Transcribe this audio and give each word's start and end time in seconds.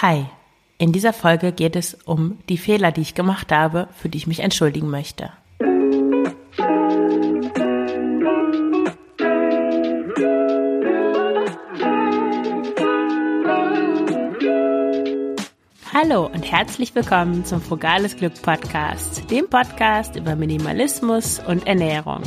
Hi, 0.00 0.26
in 0.78 0.92
dieser 0.92 1.12
Folge 1.12 1.50
geht 1.50 1.74
es 1.74 1.94
um 2.04 2.38
die 2.48 2.56
Fehler, 2.56 2.92
die 2.92 3.00
ich 3.00 3.16
gemacht 3.16 3.50
habe, 3.50 3.88
für 3.96 4.08
die 4.08 4.18
ich 4.18 4.28
mich 4.28 4.38
entschuldigen 4.38 4.88
möchte. 4.90 5.32
Hallo 15.92 16.26
und 16.26 16.44
herzlich 16.44 16.94
willkommen 16.94 17.44
zum 17.44 17.60
Frugales 17.60 18.14
Glück 18.14 18.40
Podcast, 18.40 19.28
dem 19.32 19.50
Podcast 19.50 20.14
über 20.14 20.36
Minimalismus 20.36 21.40
und 21.40 21.66
Ernährung. 21.66 22.22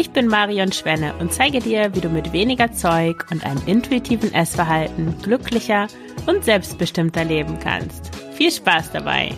Ich 0.00 0.12
bin 0.12 0.28
Marion 0.28 0.70
Schwenne 0.70 1.12
und 1.18 1.32
zeige 1.32 1.58
dir, 1.58 1.92
wie 1.92 2.00
du 2.00 2.08
mit 2.08 2.32
weniger 2.32 2.70
Zeug 2.70 3.26
und 3.32 3.44
einem 3.44 3.60
intuitiven 3.66 4.32
Essverhalten 4.32 5.20
glücklicher 5.22 5.88
und 6.24 6.44
selbstbestimmter 6.44 7.24
leben 7.24 7.58
kannst. 7.58 8.14
Viel 8.32 8.52
Spaß 8.52 8.92
dabei! 8.92 9.32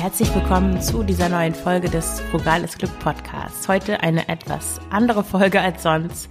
Herzlich 0.00 0.32
willkommen 0.32 0.80
zu 0.80 1.02
dieser 1.02 1.28
neuen 1.28 1.56
Folge 1.56 1.90
des 1.90 2.20
Frugales 2.30 2.78
Glück 2.78 2.96
Podcasts. 3.00 3.66
Heute 3.66 4.04
eine 4.04 4.28
etwas 4.28 4.80
andere 4.90 5.24
Folge 5.24 5.60
als 5.60 5.82
sonst. 5.82 6.28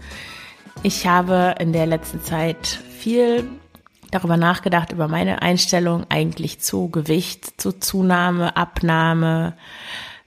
Ich 0.81 1.05
habe 1.05 1.55
in 1.59 1.73
der 1.73 1.87
letzten 1.87 2.21
Zeit 2.21 2.65
viel 2.67 3.49
darüber 4.11 4.37
nachgedacht, 4.37 4.91
über 4.91 5.07
meine 5.07 5.41
Einstellung 5.41 6.05
eigentlich 6.09 6.59
zu 6.59 6.89
Gewicht, 6.89 7.59
zu 7.59 7.71
Zunahme, 7.71 8.55
Abnahme, 8.57 9.53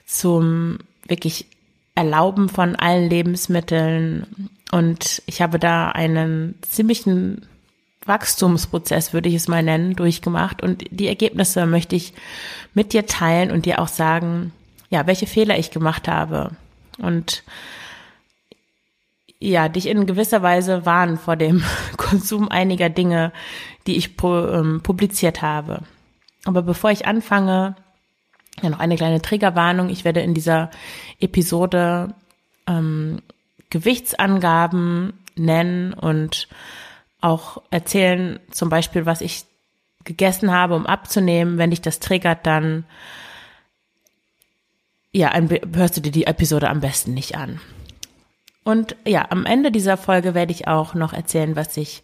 zum 0.06 0.78
wirklich 1.06 1.46
Erlauben 1.94 2.48
von 2.48 2.74
allen 2.76 3.08
Lebensmitteln. 3.08 4.50
Und 4.72 5.22
ich 5.26 5.40
habe 5.40 5.58
da 5.58 5.90
einen 5.90 6.56
ziemlichen 6.62 7.46
Wachstumsprozess, 8.06 9.12
würde 9.12 9.28
ich 9.28 9.36
es 9.36 9.48
mal 9.48 9.62
nennen, 9.62 9.94
durchgemacht. 9.94 10.62
Und 10.62 10.84
die 10.90 11.06
Ergebnisse 11.06 11.66
möchte 11.66 11.94
ich 11.94 12.12
mit 12.74 12.92
dir 12.92 13.06
teilen 13.06 13.50
und 13.50 13.66
dir 13.66 13.80
auch 13.80 13.88
sagen, 13.88 14.52
ja, 14.90 15.06
welche 15.06 15.26
Fehler 15.26 15.58
ich 15.58 15.70
gemacht 15.70 16.08
habe. 16.08 16.50
Und 16.98 17.44
ja, 19.50 19.68
dich 19.68 19.86
in 19.86 20.06
gewisser 20.06 20.42
Weise 20.42 20.86
warnen 20.86 21.18
vor 21.18 21.36
dem 21.36 21.62
Konsum 21.96 22.48
einiger 22.48 22.88
Dinge, 22.88 23.32
die 23.86 23.96
ich 23.96 24.10
ähm, 24.22 24.80
publiziert 24.82 25.42
habe. 25.42 25.80
Aber 26.44 26.62
bevor 26.62 26.90
ich 26.90 27.06
anfange, 27.06 27.76
ja 28.62 28.70
noch 28.70 28.78
eine 28.78 28.96
kleine 28.96 29.20
Triggerwarnung. 29.20 29.90
Ich 29.90 30.04
werde 30.04 30.20
in 30.20 30.32
dieser 30.32 30.70
Episode 31.20 32.14
ähm, 32.66 33.20
Gewichtsangaben 33.70 35.12
nennen 35.36 35.92
und 35.92 36.48
auch 37.20 37.62
erzählen, 37.70 38.38
zum 38.50 38.68
Beispiel, 38.68 39.06
was 39.06 39.20
ich 39.20 39.44
gegessen 40.04 40.52
habe, 40.52 40.74
um 40.74 40.86
abzunehmen. 40.86 41.58
Wenn 41.58 41.70
dich 41.70 41.82
das 41.82 42.00
triggert, 42.00 42.46
dann 42.46 42.84
ja, 45.12 45.32
hörst 45.74 45.96
du 45.96 46.00
dir 46.00 46.12
die 46.12 46.26
Episode 46.26 46.68
am 46.68 46.80
besten 46.80 47.14
nicht 47.14 47.36
an. 47.36 47.60
Und 48.64 48.96
ja, 49.06 49.26
am 49.30 49.44
Ende 49.46 49.70
dieser 49.70 49.96
Folge 49.96 50.34
werde 50.34 50.52
ich 50.52 50.66
auch 50.66 50.94
noch 50.94 51.12
erzählen, 51.12 51.54
was 51.54 51.74
sich 51.74 52.02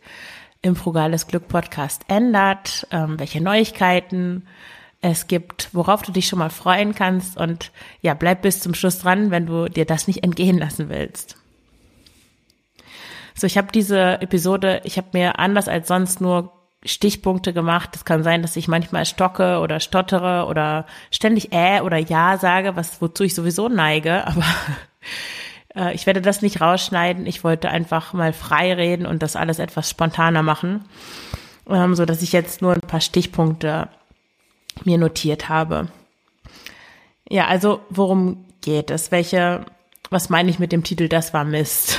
im 0.62 0.76
Frugales 0.76 1.26
Glück 1.26 1.48
Podcast 1.48 2.02
ändert, 2.08 2.86
ähm, 2.90 3.18
welche 3.18 3.40
Neuigkeiten 3.40 4.46
es 5.00 5.26
gibt, 5.26 5.70
worauf 5.72 6.02
du 6.02 6.12
dich 6.12 6.28
schon 6.28 6.38
mal 6.38 6.50
freuen 6.50 6.94
kannst 6.94 7.38
und 7.38 7.72
ja, 8.02 8.12
bleib 8.12 8.42
bis 8.42 8.60
zum 8.60 8.74
Schluss 8.74 8.98
dran, 8.98 9.30
wenn 9.30 9.46
du 9.46 9.70
dir 9.70 9.86
das 9.86 10.06
nicht 10.06 10.22
entgehen 10.22 10.58
lassen 10.58 10.90
willst. 10.90 11.36
So, 13.34 13.46
ich 13.46 13.56
habe 13.56 13.72
diese 13.72 14.20
Episode, 14.20 14.82
ich 14.84 14.98
habe 14.98 15.08
mir 15.14 15.38
anders 15.38 15.68
als 15.68 15.88
sonst 15.88 16.20
nur 16.20 16.52
Stichpunkte 16.84 17.54
gemacht. 17.54 17.90
Es 17.94 18.04
kann 18.04 18.22
sein, 18.22 18.42
dass 18.42 18.56
ich 18.56 18.68
manchmal 18.68 19.06
stocke 19.06 19.60
oder 19.60 19.80
stottere 19.80 20.46
oder 20.46 20.84
ständig 21.10 21.52
äh 21.52 21.80
oder 21.80 21.96
ja 21.96 22.36
sage, 22.36 22.76
was 22.76 23.00
wozu 23.00 23.24
ich 23.24 23.34
sowieso 23.34 23.68
neige, 23.68 24.26
aber 24.26 24.44
äh, 25.74 25.94
ich 25.94 26.06
werde 26.06 26.20
das 26.20 26.42
nicht 26.42 26.60
rausschneiden. 26.60 27.26
Ich 27.26 27.44
wollte 27.44 27.70
einfach 27.70 28.12
mal 28.12 28.32
frei 28.32 28.72
reden 28.74 29.06
und 29.06 29.22
das 29.22 29.36
alles 29.36 29.58
etwas 29.58 29.88
spontaner 29.90 30.42
machen, 30.42 30.84
ähm, 31.68 31.94
so 31.94 32.04
dass 32.04 32.22
ich 32.22 32.32
jetzt 32.32 32.62
nur 32.62 32.74
ein 32.74 32.80
paar 32.80 33.00
Stichpunkte 33.00 33.88
mir 34.84 34.98
notiert 34.98 35.48
habe. 35.48 35.88
Ja, 37.28 37.46
also 37.46 37.80
worum 37.90 38.44
geht 38.60 38.90
es? 38.90 39.12
Welche, 39.12 39.64
was 40.10 40.30
meine 40.30 40.50
ich 40.50 40.58
mit 40.58 40.72
dem 40.72 40.84
Titel 40.84 41.08
Das 41.08 41.32
war 41.32 41.44
Mist? 41.44 41.98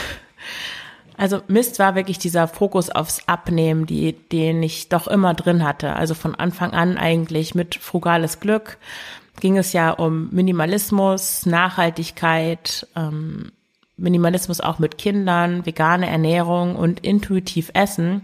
Also 1.18 1.42
Mist 1.48 1.78
war 1.78 1.94
wirklich 1.94 2.18
dieser 2.18 2.48
Fokus 2.48 2.90
aufs 2.90 3.28
Abnehmen, 3.28 3.86
die, 3.86 4.14
den 4.14 4.64
ich 4.64 4.90
doch 4.90 5.08
immer 5.08 5.36
drin 5.36 5.64
hatte. 5.64 5.96
Also 5.96 6.16
von 6.16 6.34
Anfang 6.34 6.72
an 6.72 6.98
eigentlich 6.98 7.54
mit 7.54 7.76
frugales 7.76 8.40
Glück 8.40 8.78
ging 9.40 9.58
es 9.58 9.72
ja 9.72 9.92
um 9.92 10.30
Minimalismus, 10.32 11.46
Nachhaltigkeit, 11.46 12.88
ähm, 12.96 13.52
Minimalismus 14.02 14.62
auch 14.62 14.80
mit 14.80 14.98
Kindern, 14.98 15.66
vegane 15.66 16.10
Ernährung 16.10 16.76
und 16.76 17.02
intuitiv 17.02 17.72
Essen. 17.74 18.24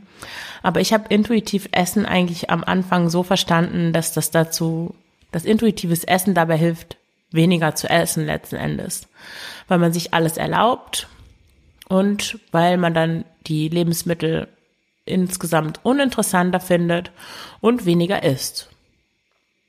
Aber 0.64 0.82
ich 0.82 0.92
habe 0.94 1.06
intuitiv 1.10 1.70
Essen 1.72 2.06
eigentlich 2.06 2.50
am 2.50 2.64
Anfang 2.64 3.10
so 3.10 3.24
verstanden, 3.24 3.94
dass 3.94 4.14
das 4.14 4.32
dazu, 4.32 4.96
dass 5.32 5.46
intuitives 5.46 6.04
Essen 6.04 6.34
dabei 6.34 6.58
hilft, 6.58 6.98
weniger 7.32 7.76
zu 7.76 7.90
essen 7.90 8.26
letzten 8.26 8.56
Endes. 8.56 9.08
Weil 9.68 9.80
man 9.80 9.94
sich 9.94 10.14
alles 10.14 10.38
erlaubt 10.38 11.08
und 11.88 12.40
weil 12.52 12.78
man 12.78 12.94
dann 12.94 13.26
die 13.46 13.70
Lebensmittel 13.70 14.48
insgesamt 15.06 15.80
uninteressanter 15.84 16.60
findet 16.60 17.12
und 17.62 17.86
weniger 17.86 18.24
isst. 18.24 18.70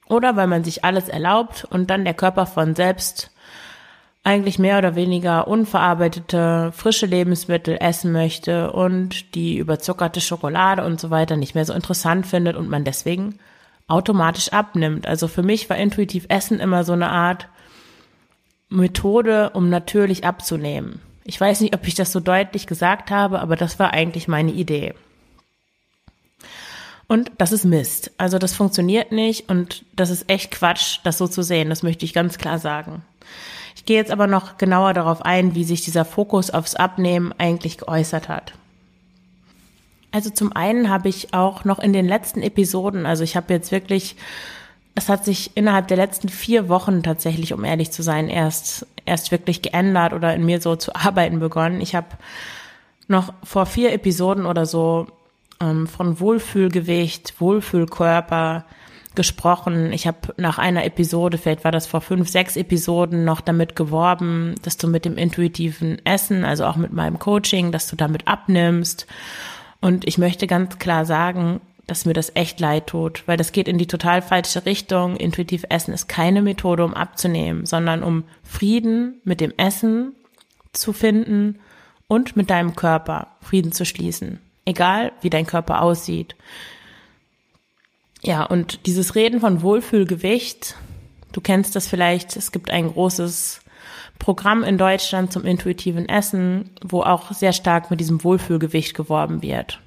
Oder 0.06 0.36
weil 0.36 0.46
man 0.46 0.64
sich 0.64 0.84
alles 0.84 1.08
erlaubt 1.08 1.64
und 1.64 1.90
dann 1.90 2.04
der 2.04 2.14
Körper 2.14 2.46
von 2.46 2.74
selbst 2.74 3.30
eigentlich 4.28 4.58
mehr 4.58 4.76
oder 4.76 4.94
weniger 4.94 5.48
unverarbeitete, 5.48 6.70
frische 6.76 7.06
Lebensmittel 7.06 7.78
essen 7.80 8.12
möchte 8.12 8.72
und 8.72 9.34
die 9.34 9.56
überzuckerte 9.56 10.20
Schokolade 10.20 10.84
und 10.84 11.00
so 11.00 11.08
weiter 11.08 11.38
nicht 11.38 11.54
mehr 11.54 11.64
so 11.64 11.72
interessant 11.72 12.26
findet 12.26 12.54
und 12.54 12.68
man 12.68 12.84
deswegen 12.84 13.38
automatisch 13.86 14.50
abnimmt. 14.50 15.06
Also 15.06 15.28
für 15.28 15.42
mich 15.42 15.70
war 15.70 15.78
intuitiv 15.78 16.26
Essen 16.28 16.60
immer 16.60 16.84
so 16.84 16.92
eine 16.92 17.10
Art 17.10 17.48
Methode, 18.68 19.48
um 19.54 19.70
natürlich 19.70 20.26
abzunehmen. 20.26 21.00
Ich 21.24 21.40
weiß 21.40 21.62
nicht, 21.62 21.74
ob 21.74 21.88
ich 21.88 21.94
das 21.94 22.12
so 22.12 22.20
deutlich 22.20 22.66
gesagt 22.66 23.10
habe, 23.10 23.40
aber 23.40 23.56
das 23.56 23.78
war 23.78 23.94
eigentlich 23.94 24.28
meine 24.28 24.52
Idee. 24.52 24.92
Und 27.06 27.32
das 27.38 27.52
ist 27.52 27.64
Mist. 27.64 28.10
Also 28.18 28.38
das 28.38 28.54
funktioniert 28.54 29.10
nicht 29.10 29.48
und 29.48 29.86
das 29.96 30.10
ist 30.10 30.28
echt 30.28 30.50
Quatsch, 30.50 30.98
das 31.02 31.16
so 31.16 31.26
zu 31.28 31.42
sehen. 31.42 31.70
Das 31.70 31.82
möchte 31.82 32.04
ich 32.04 32.12
ganz 32.12 32.36
klar 32.36 32.58
sagen. 32.58 33.02
Gehe 33.88 33.96
jetzt 33.96 34.10
aber 34.10 34.26
noch 34.26 34.58
genauer 34.58 34.92
darauf 34.92 35.24
ein, 35.24 35.54
wie 35.54 35.64
sich 35.64 35.80
dieser 35.80 36.04
Fokus 36.04 36.50
aufs 36.50 36.74
Abnehmen 36.74 37.32
eigentlich 37.38 37.78
geäußert 37.78 38.28
hat. 38.28 38.52
Also 40.12 40.28
zum 40.28 40.52
einen 40.52 40.90
habe 40.90 41.08
ich 41.08 41.32
auch 41.32 41.64
noch 41.64 41.78
in 41.78 41.94
den 41.94 42.06
letzten 42.06 42.42
Episoden, 42.42 43.06
also 43.06 43.24
ich 43.24 43.34
habe 43.34 43.50
jetzt 43.50 43.72
wirklich, 43.72 44.16
es 44.94 45.08
hat 45.08 45.24
sich 45.24 45.52
innerhalb 45.54 45.88
der 45.88 45.96
letzten 45.96 46.28
vier 46.28 46.68
Wochen 46.68 47.02
tatsächlich, 47.02 47.54
um 47.54 47.64
ehrlich 47.64 47.90
zu 47.90 48.02
sein, 48.02 48.28
erst, 48.28 48.86
erst 49.06 49.32
wirklich 49.32 49.62
geändert 49.62 50.12
oder 50.12 50.34
in 50.34 50.44
mir 50.44 50.60
so 50.60 50.76
zu 50.76 50.94
arbeiten 50.94 51.40
begonnen. 51.40 51.80
Ich 51.80 51.94
habe 51.94 52.08
noch 53.06 53.32
vor 53.42 53.64
vier 53.64 53.94
Episoden 53.94 54.44
oder 54.44 54.66
so 54.66 55.06
ähm, 55.62 55.86
von 55.86 56.20
Wohlfühlgewicht, 56.20 57.40
Wohlfühlkörper, 57.40 58.66
gesprochen. 59.18 59.92
Ich 59.92 60.06
habe 60.06 60.32
nach 60.36 60.58
einer 60.58 60.84
Episode, 60.84 61.38
vielleicht 61.38 61.64
war 61.64 61.72
das 61.72 61.88
vor 61.88 62.00
fünf, 62.00 62.28
sechs 62.28 62.56
Episoden, 62.56 63.24
noch 63.24 63.40
damit 63.40 63.74
geworben, 63.74 64.54
dass 64.62 64.76
du 64.76 64.86
mit 64.86 65.04
dem 65.04 65.18
intuitiven 65.18 66.00
Essen, 66.06 66.44
also 66.44 66.64
auch 66.64 66.76
mit 66.76 66.92
meinem 66.92 67.18
Coaching, 67.18 67.72
dass 67.72 67.88
du 67.88 67.96
damit 67.96 68.28
abnimmst. 68.28 69.08
Und 69.80 70.06
ich 70.06 70.18
möchte 70.18 70.46
ganz 70.46 70.78
klar 70.78 71.04
sagen, 71.04 71.60
dass 71.88 72.04
mir 72.04 72.12
das 72.12 72.30
echt 72.36 72.60
leid 72.60 72.86
tut, 72.86 73.24
weil 73.26 73.36
das 73.36 73.50
geht 73.50 73.66
in 73.66 73.76
die 73.76 73.88
total 73.88 74.22
falsche 74.22 74.64
Richtung. 74.66 75.16
Intuitiv 75.16 75.64
Essen 75.68 75.92
ist 75.92 76.06
keine 76.06 76.40
Methode, 76.40 76.84
um 76.84 76.94
abzunehmen, 76.94 77.66
sondern 77.66 78.04
um 78.04 78.22
Frieden 78.44 79.20
mit 79.24 79.40
dem 79.40 79.52
Essen 79.56 80.14
zu 80.72 80.92
finden 80.92 81.58
und 82.06 82.36
mit 82.36 82.50
deinem 82.50 82.76
Körper 82.76 83.26
Frieden 83.40 83.72
zu 83.72 83.84
schließen. 83.84 84.38
Egal, 84.64 85.10
wie 85.22 85.30
dein 85.30 85.46
Körper 85.46 85.82
aussieht. 85.82 86.36
Ja, 88.22 88.44
und 88.44 88.86
dieses 88.86 89.14
Reden 89.14 89.40
von 89.40 89.62
Wohlfühlgewicht, 89.62 90.74
du 91.32 91.40
kennst 91.40 91.76
das 91.76 91.86
vielleicht, 91.86 92.36
es 92.36 92.52
gibt 92.52 92.70
ein 92.70 92.92
großes 92.92 93.60
Programm 94.18 94.64
in 94.64 94.78
Deutschland 94.78 95.32
zum 95.32 95.44
intuitiven 95.44 96.08
Essen, 96.08 96.70
wo 96.82 97.02
auch 97.02 97.32
sehr 97.32 97.52
stark 97.52 97.90
mit 97.90 98.00
diesem 98.00 98.24
Wohlfühlgewicht 98.24 98.94
geworben 98.94 99.42
wird. 99.42 99.80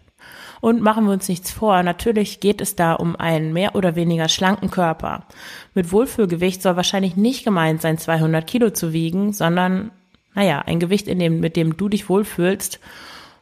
Und 0.62 0.82
machen 0.82 1.06
wir 1.06 1.12
uns 1.12 1.28
nichts 1.28 1.52
vor, 1.52 1.82
natürlich 1.82 2.40
geht 2.40 2.62
es 2.62 2.76
da 2.76 2.94
um 2.94 3.16
einen 3.16 3.52
mehr 3.52 3.76
oder 3.76 3.96
weniger 3.96 4.30
schlanken 4.30 4.70
Körper. 4.70 5.26
Mit 5.74 5.92
Wohlfühlgewicht 5.92 6.62
soll 6.62 6.76
wahrscheinlich 6.76 7.18
nicht 7.18 7.44
gemeint 7.44 7.82
sein, 7.82 7.98
200 7.98 8.46
Kilo 8.46 8.70
zu 8.70 8.94
wiegen, 8.94 9.34
sondern 9.34 9.92
naja, 10.34 10.60
ein 10.60 10.80
Gewicht, 10.80 11.08
in 11.08 11.20
dem, 11.20 11.40
mit 11.40 11.56
dem 11.56 11.78
du 11.78 11.90
dich 11.90 12.08
wohlfühlst. 12.08 12.80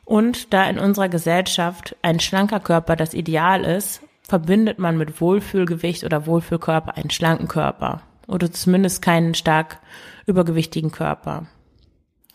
Und 0.05 0.53
da 0.53 0.67
in 0.67 0.79
unserer 0.79 1.09
Gesellschaft 1.09 1.95
ein 2.01 2.19
schlanker 2.19 2.59
Körper 2.59 2.95
das 2.95 3.13
Ideal 3.13 3.63
ist, 3.63 4.01
verbindet 4.29 4.79
man 4.79 4.97
mit 4.97 5.19
Wohlfühlgewicht 5.19 6.03
oder 6.03 6.25
Wohlfühlkörper 6.25 6.95
einen 6.95 7.09
schlanken 7.09 7.47
Körper 7.47 8.03
oder 8.27 8.51
zumindest 8.51 9.01
keinen 9.01 9.33
stark 9.33 9.79
übergewichtigen 10.27 10.91
Körper. 10.91 11.47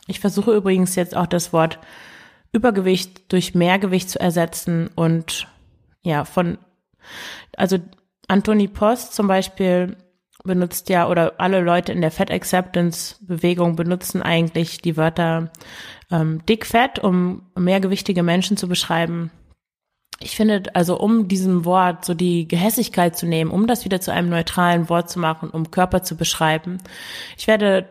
Ich 0.06 0.20
versuche 0.20 0.52
übrigens 0.52 0.96
jetzt 0.96 1.16
auch 1.16 1.26
das 1.26 1.52
Wort 1.52 1.78
Übergewicht 2.52 3.32
durch 3.32 3.54
Mehrgewicht 3.54 4.10
zu 4.10 4.20
ersetzen 4.20 4.88
und 4.94 5.48
ja, 6.02 6.24
von, 6.24 6.58
also 7.56 7.78
Anthony 8.28 8.68
Post 8.68 9.14
zum 9.14 9.28
Beispiel 9.28 9.96
benutzt 10.44 10.88
ja, 10.88 11.08
oder 11.08 11.34
alle 11.38 11.60
Leute 11.60 11.92
in 11.92 12.00
der 12.00 12.10
Fat 12.10 12.30
Acceptance 12.30 13.16
Bewegung 13.20 13.76
benutzen 13.76 14.20
eigentlich 14.20 14.82
die 14.82 14.96
Wörter 14.96 15.50
ähm, 16.10 16.44
dick-fett, 16.46 16.98
um 16.98 17.50
mehrgewichtige 17.56 18.22
Menschen 18.22 18.56
zu 18.56 18.68
beschreiben. 18.68 19.30
Ich 20.20 20.36
finde, 20.36 20.62
also 20.74 20.98
um 20.98 21.28
diesem 21.28 21.64
Wort 21.64 22.04
so 22.04 22.14
die 22.14 22.46
Gehässigkeit 22.48 23.16
zu 23.16 23.26
nehmen, 23.26 23.50
um 23.50 23.66
das 23.66 23.84
wieder 23.84 24.00
zu 24.00 24.12
einem 24.12 24.28
neutralen 24.30 24.88
Wort 24.88 25.10
zu 25.10 25.18
machen, 25.18 25.50
um 25.50 25.70
Körper 25.70 26.02
zu 26.02 26.16
beschreiben. 26.16 26.78
Ich 27.36 27.46
werde, 27.46 27.88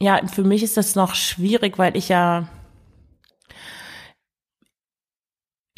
ja, 0.00 0.20
für 0.26 0.44
mich 0.44 0.62
ist 0.62 0.76
das 0.76 0.94
noch 0.94 1.14
schwierig, 1.14 1.78
weil 1.78 1.96
ich 1.96 2.08
ja 2.08 2.48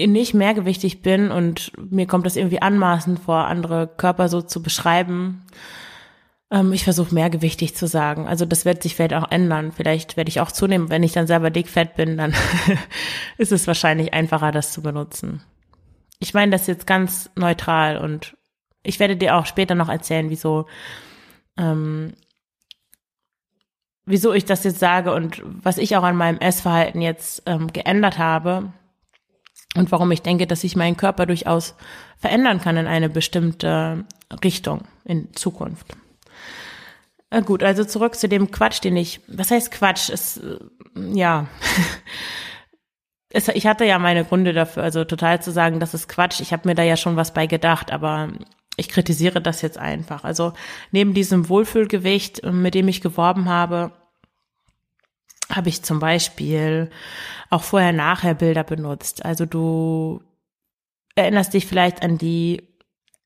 nicht 0.00 0.34
mehrgewichtig 0.34 1.02
bin 1.02 1.30
und 1.30 1.72
mir 1.78 2.06
kommt 2.06 2.26
das 2.26 2.36
irgendwie 2.36 2.62
anmaßend 2.62 3.20
vor, 3.20 3.46
andere 3.46 3.86
Körper 3.86 4.28
so 4.28 4.42
zu 4.42 4.62
beschreiben. 4.62 5.44
Ähm, 6.50 6.72
ich 6.72 6.84
versuche 6.84 7.14
mehrgewichtig 7.14 7.76
zu 7.76 7.86
sagen. 7.86 8.26
Also 8.26 8.44
das 8.44 8.64
wird 8.64 8.82
sich 8.82 8.96
vielleicht 8.96 9.14
auch 9.14 9.30
ändern. 9.30 9.72
Vielleicht 9.72 10.16
werde 10.16 10.28
ich 10.28 10.40
auch 10.40 10.50
zunehmen. 10.50 10.90
Wenn 10.90 11.02
ich 11.02 11.12
dann 11.12 11.26
selber 11.26 11.50
dickfett 11.50 11.94
bin, 11.94 12.16
dann 12.16 12.34
ist 13.38 13.52
es 13.52 13.66
wahrscheinlich 13.66 14.12
einfacher, 14.14 14.50
das 14.50 14.72
zu 14.72 14.82
benutzen. 14.82 15.42
Ich 16.22 16.34
meine 16.34 16.52
das 16.52 16.68
jetzt 16.68 16.86
ganz 16.86 17.30
neutral 17.34 17.98
und 17.98 18.36
ich 18.84 19.00
werde 19.00 19.16
dir 19.16 19.34
auch 19.36 19.44
später 19.44 19.74
noch 19.74 19.88
erzählen, 19.88 20.30
wieso, 20.30 20.66
ähm, 21.58 22.12
wieso 24.06 24.32
ich 24.32 24.44
das 24.44 24.62
jetzt 24.62 24.78
sage 24.78 25.12
und 25.12 25.42
was 25.44 25.78
ich 25.78 25.96
auch 25.96 26.04
an 26.04 26.14
meinem 26.14 26.38
Essverhalten 26.38 27.02
jetzt 27.02 27.42
ähm, 27.46 27.72
geändert 27.72 28.18
habe 28.18 28.72
und 29.74 29.90
warum 29.90 30.12
ich 30.12 30.22
denke, 30.22 30.46
dass 30.46 30.62
ich 30.62 30.76
meinen 30.76 30.96
Körper 30.96 31.26
durchaus 31.26 31.74
verändern 32.18 32.60
kann 32.60 32.76
in 32.76 32.86
eine 32.86 33.08
bestimmte 33.08 34.04
Richtung 34.44 34.82
in 35.04 35.34
Zukunft. 35.34 35.96
Äh, 37.30 37.42
gut, 37.42 37.64
also 37.64 37.84
zurück 37.84 38.14
zu 38.14 38.28
dem 38.28 38.52
Quatsch, 38.52 38.84
den 38.84 38.96
ich, 38.96 39.22
was 39.26 39.50
heißt 39.50 39.72
Quatsch? 39.72 40.08
Es, 40.08 40.36
äh, 40.36 40.58
ja, 40.94 41.48
es, 43.32 43.48
ich 43.48 43.66
hatte 43.66 43.84
ja 43.84 43.98
meine 43.98 44.24
Gründe 44.24 44.52
dafür, 44.52 44.82
also 44.82 45.04
total 45.04 45.42
zu 45.42 45.50
sagen, 45.50 45.80
das 45.80 45.94
ist 45.94 46.08
Quatsch. 46.08 46.40
Ich 46.40 46.52
habe 46.52 46.68
mir 46.68 46.74
da 46.74 46.82
ja 46.82 46.96
schon 46.96 47.16
was 47.16 47.32
bei 47.32 47.46
gedacht, 47.46 47.90
aber 47.90 48.28
ich 48.76 48.88
kritisiere 48.88 49.40
das 49.40 49.62
jetzt 49.62 49.78
einfach. 49.78 50.24
Also 50.24 50.52
neben 50.90 51.14
diesem 51.14 51.48
Wohlfühlgewicht, 51.48 52.44
mit 52.44 52.74
dem 52.74 52.88
ich 52.88 53.00
geworben 53.00 53.48
habe, 53.48 53.92
habe 55.50 55.68
ich 55.68 55.82
zum 55.82 55.98
Beispiel 55.98 56.90
auch 57.50 57.62
vorher-nachher 57.62 58.34
Bilder 58.34 58.64
benutzt. 58.64 59.24
Also 59.24 59.46
du 59.46 60.22
erinnerst 61.14 61.54
dich 61.54 61.66
vielleicht 61.66 62.02
an 62.02 62.18
die 62.18 62.68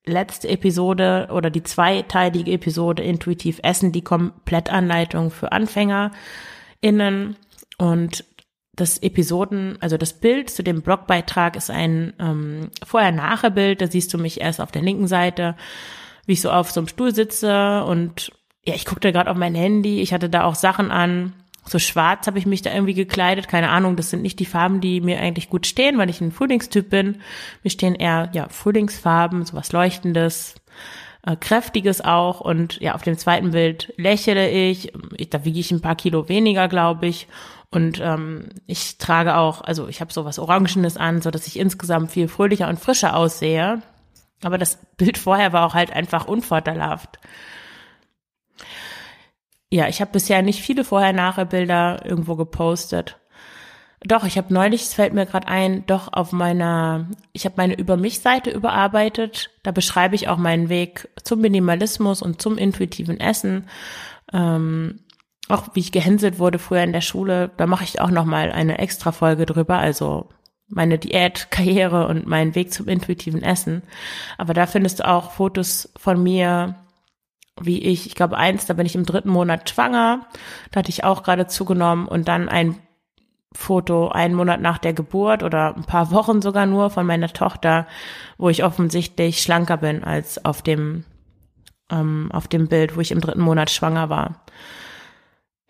letzte 0.04 0.48
Episode 0.48 1.28
oder 1.32 1.50
die 1.50 1.62
zweiteilige 1.62 2.52
Episode 2.52 3.02
Intuitiv 3.02 3.60
Essen, 3.62 3.92
die 3.92 4.02
Komplettanleitung 4.02 5.30
für 5.30 5.52
AnfängerInnen. 5.52 7.36
Und 7.78 8.24
das 8.76 8.98
Episoden, 8.98 9.78
also 9.80 9.96
das 9.96 10.12
Bild 10.12 10.50
zu 10.50 10.62
dem 10.62 10.82
Blogbeitrag 10.82 11.56
ist 11.56 11.70
ein 11.70 12.12
ähm, 12.18 12.70
Vorher-Nachher-Bild. 12.84 13.80
Da 13.80 13.86
siehst 13.86 14.12
du 14.12 14.18
mich 14.18 14.40
erst 14.40 14.60
auf 14.60 14.70
der 14.70 14.82
linken 14.82 15.08
Seite, 15.08 15.56
wie 16.26 16.34
ich 16.34 16.42
so 16.42 16.50
auf 16.50 16.70
so 16.70 16.80
einem 16.80 16.88
Stuhl 16.88 17.14
sitze 17.14 17.84
und 17.84 18.30
ja, 18.64 18.74
ich 18.74 18.84
guckte 18.84 19.12
gerade 19.12 19.30
auf 19.30 19.36
mein 19.36 19.54
Handy. 19.54 20.00
Ich 20.00 20.12
hatte 20.12 20.28
da 20.28 20.44
auch 20.44 20.56
Sachen 20.56 20.90
an, 20.90 21.32
so 21.64 21.78
schwarz 21.78 22.26
habe 22.26 22.38
ich 22.38 22.46
mich 22.46 22.62
da 22.62 22.72
irgendwie 22.72 22.94
gekleidet. 22.94 23.48
Keine 23.48 23.70
Ahnung, 23.70 23.96
das 23.96 24.10
sind 24.10 24.22
nicht 24.22 24.38
die 24.38 24.44
Farben, 24.44 24.80
die 24.80 25.00
mir 25.00 25.20
eigentlich 25.20 25.48
gut 25.48 25.66
stehen, 25.66 25.98
weil 25.98 26.10
ich 26.10 26.20
ein 26.20 26.32
Frühlingstyp 26.32 26.88
bin. 26.90 27.18
Mir 27.62 27.70
stehen 27.70 27.94
eher 27.94 28.30
ja 28.32 28.48
Frühlingsfarben, 28.48 29.44
sowas 29.44 29.72
leuchtendes, 29.72 30.54
äh, 31.26 31.36
kräftiges 31.36 32.00
auch. 32.00 32.40
Und 32.40 32.80
ja, 32.80 32.94
auf 32.94 33.02
dem 33.02 33.18
zweiten 33.18 33.50
Bild 33.50 33.92
lächle 33.96 34.48
ich. 34.48 34.92
ich 35.16 35.30
da 35.30 35.44
wiege 35.44 35.60
ich 35.60 35.70
ein 35.70 35.82
paar 35.82 35.96
Kilo 35.96 36.28
weniger, 36.28 36.68
glaube 36.68 37.06
ich. 37.06 37.28
Und 37.70 38.00
ähm, 38.00 38.48
ich 38.66 38.96
trage 38.98 39.36
auch, 39.36 39.60
also 39.60 39.88
ich 39.88 40.00
habe 40.00 40.12
sowas 40.12 40.38
Orangenes 40.38 40.96
an, 40.96 41.20
so 41.20 41.30
dass 41.30 41.46
ich 41.46 41.58
insgesamt 41.58 42.10
viel 42.12 42.28
fröhlicher 42.28 42.68
und 42.68 42.80
frischer 42.80 43.16
aussehe. 43.16 43.82
Aber 44.42 44.56
das 44.56 44.78
Bild 44.96 45.18
vorher 45.18 45.52
war 45.52 45.66
auch 45.66 45.74
halt 45.74 45.92
einfach 45.92 46.26
unvorteilhaft. 46.26 47.18
Ja, 49.68 49.88
ich 49.88 50.00
habe 50.00 50.12
bisher 50.12 50.42
nicht 50.42 50.62
viele 50.62 50.84
Vorher-Nachher-Bilder 50.84 52.06
irgendwo 52.06 52.36
gepostet. 52.36 53.18
Doch, 54.06 54.24
ich 54.24 54.38
habe 54.38 54.54
neulich, 54.54 54.82
es 54.82 54.94
fällt 54.94 55.14
mir 55.14 55.26
gerade 55.26 55.48
ein, 55.48 55.84
doch 55.86 56.12
auf 56.12 56.30
meiner, 56.30 57.08
ich 57.32 57.44
habe 57.44 57.56
meine 57.56 57.74
Über 57.74 57.96
mich-Seite 57.96 58.50
überarbeitet. 58.50 59.50
Da 59.64 59.72
beschreibe 59.72 60.14
ich 60.14 60.28
auch 60.28 60.36
meinen 60.36 60.68
Weg 60.68 61.08
zum 61.24 61.40
Minimalismus 61.40 62.22
und 62.22 62.40
zum 62.40 62.56
intuitiven 62.56 63.18
Essen. 63.18 63.68
Ähm, 64.32 65.00
auch 65.48 65.74
wie 65.74 65.80
ich 65.80 65.90
gehänselt 65.90 66.38
wurde 66.38 66.60
früher 66.60 66.82
in 66.82 66.92
der 66.92 67.00
Schule, 67.00 67.50
da 67.56 67.66
mache 67.66 67.82
ich 67.82 68.00
auch 68.00 68.10
noch 68.10 68.24
mal 68.24 68.52
eine 68.52 68.78
extra 68.78 69.10
Folge 69.10 69.44
drüber, 69.44 69.78
also 69.78 70.28
meine 70.68 70.98
Diätkarriere 70.98 72.06
und 72.06 72.26
meinen 72.26 72.54
Weg 72.54 72.72
zum 72.72 72.86
intuitiven 72.86 73.42
Essen. 73.42 73.82
Aber 74.38 74.54
da 74.54 74.66
findest 74.66 75.00
du 75.00 75.08
auch 75.08 75.32
Fotos 75.32 75.92
von 75.96 76.22
mir 76.22 76.76
wie 77.60 77.82
ich, 77.82 78.06
ich 78.06 78.14
glaube 78.14 78.36
eins, 78.36 78.66
da 78.66 78.74
bin 78.74 78.84
ich 78.84 78.94
im 78.94 79.06
dritten 79.06 79.30
Monat 79.30 79.70
schwanger, 79.70 80.26
da 80.70 80.80
hatte 80.80 80.90
ich 80.90 81.04
auch 81.04 81.22
gerade 81.22 81.46
zugenommen 81.46 82.06
und 82.06 82.28
dann 82.28 82.50
ein 82.50 82.76
Foto 83.56 84.08
einen 84.08 84.34
Monat 84.34 84.60
nach 84.60 84.78
der 84.78 84.92
Geburt 84.92 85.42
oder 85.42 85.74
ein 85.74 85.84
paar 85.84 86.10
Wochen 86.10 86.42
sogar 86.42 86.66
nur 86.66 86.90
von 86.90 87.06
meiner 87.06 87.28
Tochter, 87.28 87.86
wo 88.38 88.48
ich 88.48 88.64
offensichtlich 88.64 89.40
schlanker 89.42 89.78
bin 89.78 90.04
als 90.04 90.44
auf 90.44 90.62
dem 90.62 91.04
ähm, 91.90 92.30
auf 92.32 92.48
dem 92.48 92.68
Bild, 92.68 92.96
wo 92.96 93.00
ich 93.00 93.12
im 93.12 93.20
dritten 93.20 93.40
Monat 93.40 93.70
schwanger 93.70 94.08
war. 94.08 94.44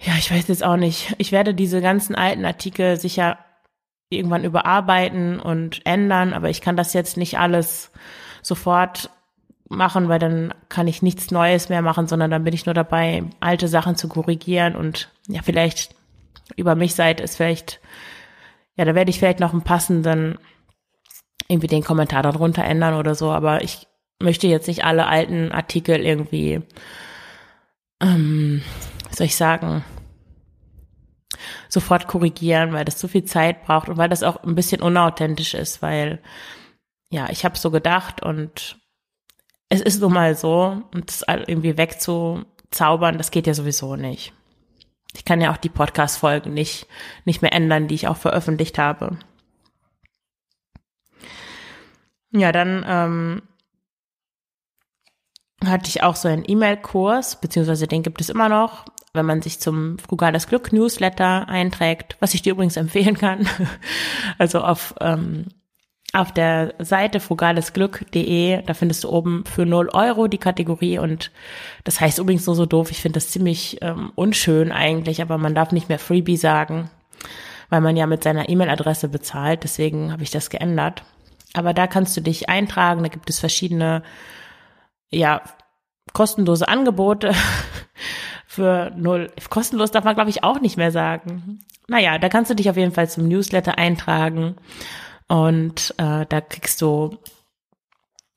Ja, 0.00 0.14
ich 0.18 0.30
weiß 0.30 0.48
jetzt 0.48 0.64
auch 0.64 0.76
nicht. 0.76 1.14
Ich 1.18 1.32
werde 1.32 1.54
diese 1.54 1.80
ganzen 1.80 2.14
alten 2.14 2.44
Artikel 2.44 2.98
sicher 2.98 3.38
irgendwann 4.10 4.44
überarbeiten 4.44 5.40
und 5.40 5.84
ändern, 5.84 6.32
aber 6.32 6.50
ich 6.50 6.60
kann 6.60 6.76
das 6.76 6.92
jetzt 6.92 7.16
nicht 7.16 7.38
alles 7.38 7.90
sofort 8.42 9.10
machen, 9.68 10.08
weil 10.08 10.18
dann 10.18 10.54
kann 10.68 10.86
ich 10.86 11.02
nichts 11.02 11.30
Neues 11.30 11.68
mehr 11.68 11.82
machen, 11.82 12.06
sondern 12.06 12.30
dann 12.30 12.44
bin 12.44 12.54
ich 12.54 12.66
nur 12.66 12.74
dabei, 12.74 13.24
alte 13.40 13.68
Sachen 13.68 13.96
zu 13.96 14.08
korrigieren 14.08 14.76
und 14.76 15.10
ja, 15.28 15.42
vielleicht 15.42 15.96
über 16.54 16.74
mich 16.74 16.94
seid 16.94 17.20
es 17.20 17.36
vielleicht, 17.36 17.80
ja, 18.76 18.84
da 18.84 18.94
werde 18.94 19.10
ich 19.10 19.18
vielleicht 19.18 19.40
noch 19.40 19.52
einen 19.52 19.62
passenden, 19.62 20.38
irgendwie 21.48 21.66
den 21.66 21.82
Kommentar 21.82 22.22
darunter 22.22 22.64
ändern 22.64 22.94
oder 22.94 23.14
so, 23.14 23.30
aber 23.30 23.62
ich 23.62 23.86
möchte 24.20 24.46
jetzt 24.46 24.68
nicht 24.68 24.84
alle 24.84 25.06
alten 25.06 25.52
Artikel 25.52 26.04
irgendwie, 26.04 26.62
ähm, 28.00 28.62
soll 29.10 29.26
ich 29.26 29.36
sagen, 29.36 29.84
sofort 31.68 32.06
korrigieren, 32.06 32.72
weil 32.72 32.84
das 32.84 32.96
zu 32.96 33.08
viel 33.08 33.24
Zeit 33.24 33.64
braucht 33.64 33.88
und 33.88 33.96
weil 33.96 34.08
das 34.08 34.22
auch 34.22 34.42
ein 34.42 34.54
bisschen 34.54 34.80
unauthentisch 34.80 35.54
ist, 35.54 35.82
weil 35.82 36.20
ja, 37.10 37.28
ich 37.30 37.44
habe 37.44 37.58
so 37.58 37.70
gedacht 37.70 38.22
und 38.22 38.78
es 39.68 39.80
ist 39.80 40.00
nun 40.00 40.12
mal 40.12 40.34
so 40.34 40.82
und 40.92 41.08
das 41.08 41.24
irgendwie 41.46 41.76
wegzuzaubern, 41.76 43.18
das 43.18 43.30
geht 43.30 43.46
ja 43.46 43.54
sowieso 43.54 43.96
nicht. 43.96 44.32
Ich 45.16 45.24
kann 45.24 45.40
ja 45.40 45.52
auch 45.52 45.56
die 45.56 45.68
Podcast-Folgen 45.68 46.54
nicht, 46.54 46.86
nicht 47.24 47.42
mehr 47.42 47.52
ändern, 47.52 47.88
die 47.88 47.94
ich 47.94 48.08
auch 48.08 48.16
veröffentlicht 48.16 48.78
habe. 48.78 49.18
Ja, 52.32 52.52
dann 52.52 52.84
ähm, 52.86 53.42
hatte 55.64 55.88
ich 55.88 56.02
auch 56.02 56.16
so 56.16 56.28
einen 56.28 56.44
E-Mail-Kurs, 56.46 57.40
beziehungsweise 57.40 57.86
den 57.86 58.02
gibt 58.02 58.20
es 58.20 58.28
immer 58.28 58.48
noch, 58.48 58.84
wenn 59.14 59.26
man 59.26 59.42
sich 59.42 59.58
zum 59.60 59.98
Frugales 59.98 60.46
Glück 60.46 60.72
Newsletter 60.72 61.48
einträgt, 61.48 62.16
was 62.20 62.34
ich 62.34 62.42
dir 62.42 62.52
übrigens 62.52 62.76
empfehlen 62.76 63.16
kann. 63.16 63.48
Also 64.38 64.60
auf 64.60 64.94
ähm, 65.00 65.46
auf 66.12 66.32
der 66.32 66.74
Seite 66.78 67.20
frugalesglück.de, 67.20 68.62
da 68.62 68.74
findest 68.74 69.04
du 69.04 69.10
oben 69.10 69.44
für 69.44 69.66
0 69.66 69.90
Euro 69.92 70.28
die 70.28 70.38
Kategorie 70.38 70.98
und 70.98 71.30
das 71.84 72.00
heißt 72.00 72.18
übrigens 72.18 72.46
nur 72.46 72.54
so 72.54 72.64
doof, 72.64 72.90
ich 72.90 73.02
finde 73.02 73.16
das 73.16 73.30
ziemlich 73.30 73.78
ähm, 73.82 74.12
unschön 74.14 74.72
eigentlich, 74.72 75.20
aber 75.20 75.36
man 75.36 75.54
darf 75.54 75.72
nicht 75.72 75.88
mehr 75.88 75.98
Freebie 75.98 76.36
sagen, 76.36 76.90
weil 77.68 77.80
man 77.80 77.96
ja 77.96 78.06
mit 78.06 78.22
seiner 78.22 78.48
E-Mail-Adresse 78.48 79.08
bezahlt, 79.08 79.64
deswegen 79.64 80.12
habe 80.12 80.22
ich 80.22 80.30
das 80.30 80.48
geändert. 80.48 81.02
Aber 81.54 81.74
da 81.74 81.86
kannst 81.86 82.16
du 82.16 82.20
dich 82.20 82.48
eintragen, 82.48 83.02
da 83.02 83.08
gibt 83.08 83.30
es 83.30 83.40
verschiedene, 83.40 84.02
ja, 85.10 85.42
kostenlose 86.12 86.68
Angebote 86.68 87.32
für 88.46 88.92
null. 88.96 89.30
Kostenlos 89.50 89.90
darf 89.90 90.04
man, 90.04 90.14
glaube 90.14 90.30
ich, 90.30 90.44
auch 90.44 90.60
nicht 90.60 90.76
mehr 90.76 90.92
sagen. 90.92 91.60
Naja, 91.88 92.18
da 92.18 92.28
kannst 92.28 92.50
du 92.50 92.54
dich 92.54 92.70
auf 92.70 92.76
jeden 92.76 92.92
Fall 92.92 93.08
zum 93.08 93.28
Newsletter 93.28 93.78
eintragen. 93.78 94.56
Und 95.28 95.94
äh, 95.98 96.26
da 96.28 96.40
kriegst 96.40 96.80
du, 96.82 97.18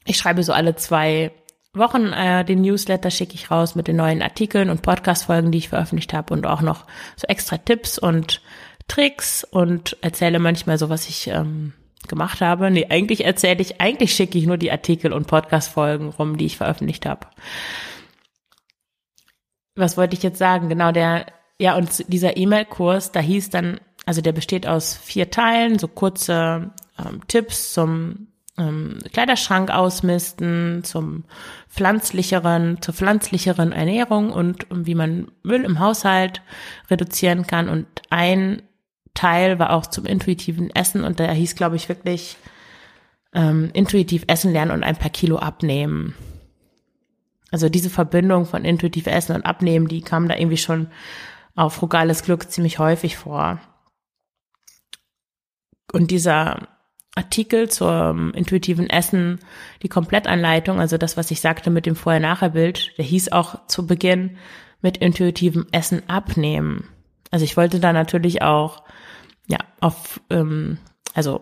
ich 0.05 0.17
schreibe 0.17 0.43
so 0.43 0.53
alle 0.53 0.75
zwei 0.75 1.31
Wochen 1.73 2.13
äh, 2.13 2.43
den 2.43 2.61
Newsletter 2.61 3.11
schicke 3.11 3.35
ich 3.35 3.51
raus 3.51 3.75
mit 3.75 3.87
den 3.87 3.95
neuen 3.95 4.23
Artikeln 4.23 4.69
und 4.69 4.81
Podcast-Folgen, 4.81 5.51
die 5.51 5.59
ich 5.59 5.69
veröffentlicht 5.69 6.13
habe 6.13 6.33
und 6.33 6.47
auch 6.47 6.61
noch 6.61 6.85
so 7.15 7.27
extra 7.27 7.57
Tipps 7.57 7.99
und 7.99 8.41
Tricks 8.87 9.43
und 9.43 9.95
erzähle 10.01 10.39
manchmal 10.39 10.79
so, 10.79 10.89
was 10.89 11.07
ich 11.07 11.27
ähm, 11.27 11.73
gemacht 12.07 12.41
habe. 12.41 12.71
Nee, 12.71 12.87
eigentlich 12.89 13.23
erzähle 13.23 13.61
ich, 13.61 13.79
eigentlich 13.79 14.13
schicke 14.13 14.39
ich 14.39 14.47
nur 14.47 14.57
die 14.57 14.71
Artikel 14.71 15.13
und 15.13 15.27
Podcast-Folgen 15.27 16.09
rum, 16.09 16.37
die 16.37 16.47
ich 16.47 16.57
veröffentlicht 16.57 17.05
habe. 17.05 17.27
Was 19.75 19.95
wollte 19.95 20.15
ich 20.15 20.23
jetzt 20.23 20.39
sagen? 20.39 20.69
Genau, 20.69 20.91
der, 20.91 21.27
ja, 21.59 21.75
und 21.75 22.11
dieser 22.11 22.35
E-Mail-Kurs, 22.35 23.11
da 23.11 23.19
hieß 23.19 23.51
dann, 23.51 23.79
also 24.09 24.21
der 24.21 24.31
besteht 24.31 24.65
aus 24.65 24.95
vier 24.95 25.29
Teilen, 25.29 25.77
so 25.77 25.87
kurze 25.87 26.71
ähm, 26.97 27.21
Tipps 27.27 27.73
zum 27.73 28.29
ähm, 28.57 28.97
Kleiderschrank 29.13 29.69
ausmisten, 29.69 30.83
zum 30.83 31.25
pflanzlicheren, 31.69 32.81
zur 32.81 32.95
pflanzlicheren 32.95 33.71
Ernährung 33.71 34.31
und 34.31 34.71
um, 34.71 34.87
wie 34.87 34.95
man 34.95 35.27
Müll 35.43 35.63
im 35.63 35.79
Haushalt 35.79 36.41
reduzieren 36.89 37.45
kann. 37.45 37.69
Und 37.69 37.85
ein 38.09 38.63
Teil 39.13 39.59
war 39.59 39.73
auch 39.73 39.85
zum 39.85 40.07
intuitiven 40.07 40.71
Essen 40.71 41.03
und 41.03 41.19
der 41.19 41.31
hieß, 41.31 41.53
glaube 41.53 41.75
ich, 41.75 41.87
wirklich 41.87 42.35
ähm, 43.35 43.69
intuitiv 43.73 44.23
essen 44.25 44.51
lernen 44.51 44.71
und 44.71 44.81
ein 44.81 44.95
paar 44.95 45.11
Kilo 45.11 45.37
abnehmen. 45.37 46.15
Also 47.51 47.69
diese 47.69 47.91
Verbindung 47.91 48.47
von 48.47 48.65
intuitiv 48.65 49.05
essen 49.05 49.35
und 49.35 49.45
abnehmen, 49.45 49.87
die 49.87 50.01
kam 50.01 50.27
da 50.27 50.35
irgendwie 50.35 50.57
schon 50.57 50.87
auf 51.55 51.73
frugales 51.75 52.23
Glück 52.23 52.49
ziemlich 52.49 52.79
häufig 52.79 53.15
vor. 53.15 53.59
Und 55.91 56.11
dieser 56.11 56.67
Artikel 57.15 57.69
zum 57.69 58.33
intuitiven 58.33 58.89
Essen, 58.89 59.39
die 59.83 59.89
Komplettanleitung, 59.89 60.79
also 60.79 60.97
das, 60.97 61.17
was 61.17 61.31
ich 61.31 61.41
sagte 61.41 61.69
mit 61.69 61.85
dem 61.85 61.95
Vorher-Nachher-Bild, 61.95 62.97
der 62.97 63.05
hieß 63.05 63.31
auch 63.31 63.67
zu 63.67 63.87
Beginn 63.87 64.37
mit 64.81 64.97
intuitivem 64.97 65.67
Essen 65.71 66.07
abnehmen. 66.07 66.87
Also 67.31 67.45
ich 67.45 67.57
wollte 67.57 67.79
da 67.79 67.93
natürlich 67.93 68.41
auch, 68.41 68.83
ja, 69.47 69.57
auf, 69.81 70.21
ähm, 70.29 70.77
also 71.13 71.41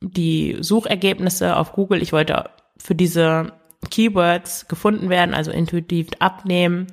die 0.00 0.56
Suchergebnisse 0.60 1.56
auf 1.56 1.72
Google, 1.72 2.02
ich 2.02 2.12
wollte 2.12 2.50
für 2.76 2.94
diese 2.94 3.52
Keywords 3.90 4.66
gefunden 4.68 5.10
werden, 5.10 5.34
also 5.34 5.50
intuitiv 5.50 6.08
abnehmen, 6.18 6.86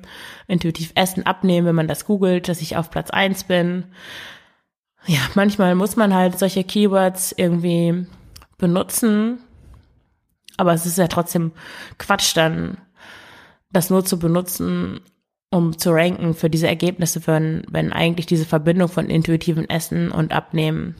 intuitiv 0.46 0.92
essen, 0.94 1.26
abnehmen, 1.26 1.66
wenn 1.66 1.74
man 1.74 1.88
das 1.88 2.04
googelt, 2.04 2.48
dass 2.48 2.60
ich 2.60 2.76
auf 2.76 2.90
Platz 2.90 3.10
eins 3.10 3.44
bin 3.44 3.86
ja, 5.06 5.20
manchmal 5.34 5.74
muss 5.74 5.96
man 5.96 6.14
halt 6.14 6.38
solche 6.38 6.64
Keywords 6.64 7.32
irgendwie 7.36 8.06
benutzen, 8.58 9.38
aber 10.56 10.72
es 10.72 10.86
ist 10.86 10.98
ja 10.98 11.08
trotzdem 11.08 11.52
Quatsch 11.98 12.36
dann, 12.36 12.78
das 13.70 13.90
nur 13.90 14.04
zu 14.04 14.18
benutzen, 14.18 15.00
um 15.50 15.78
zu 15.78 15.90
ranken 15.90 16.34
für 16.34 16.48
diese 16.48 16.68
Ergebnisse, 16.68 17.26
wenn, 17.26 17.64
wenn 17.68 17.92
eigentlich 17.92 18.26
diese 18.26 18.46
Verbindung 18.46 18.88
von 18.88 19.10
intuitivem 19.10 19.64
Essen 19.66 20.10
und 20.10 20.32
Abnehmen 20.32 20.94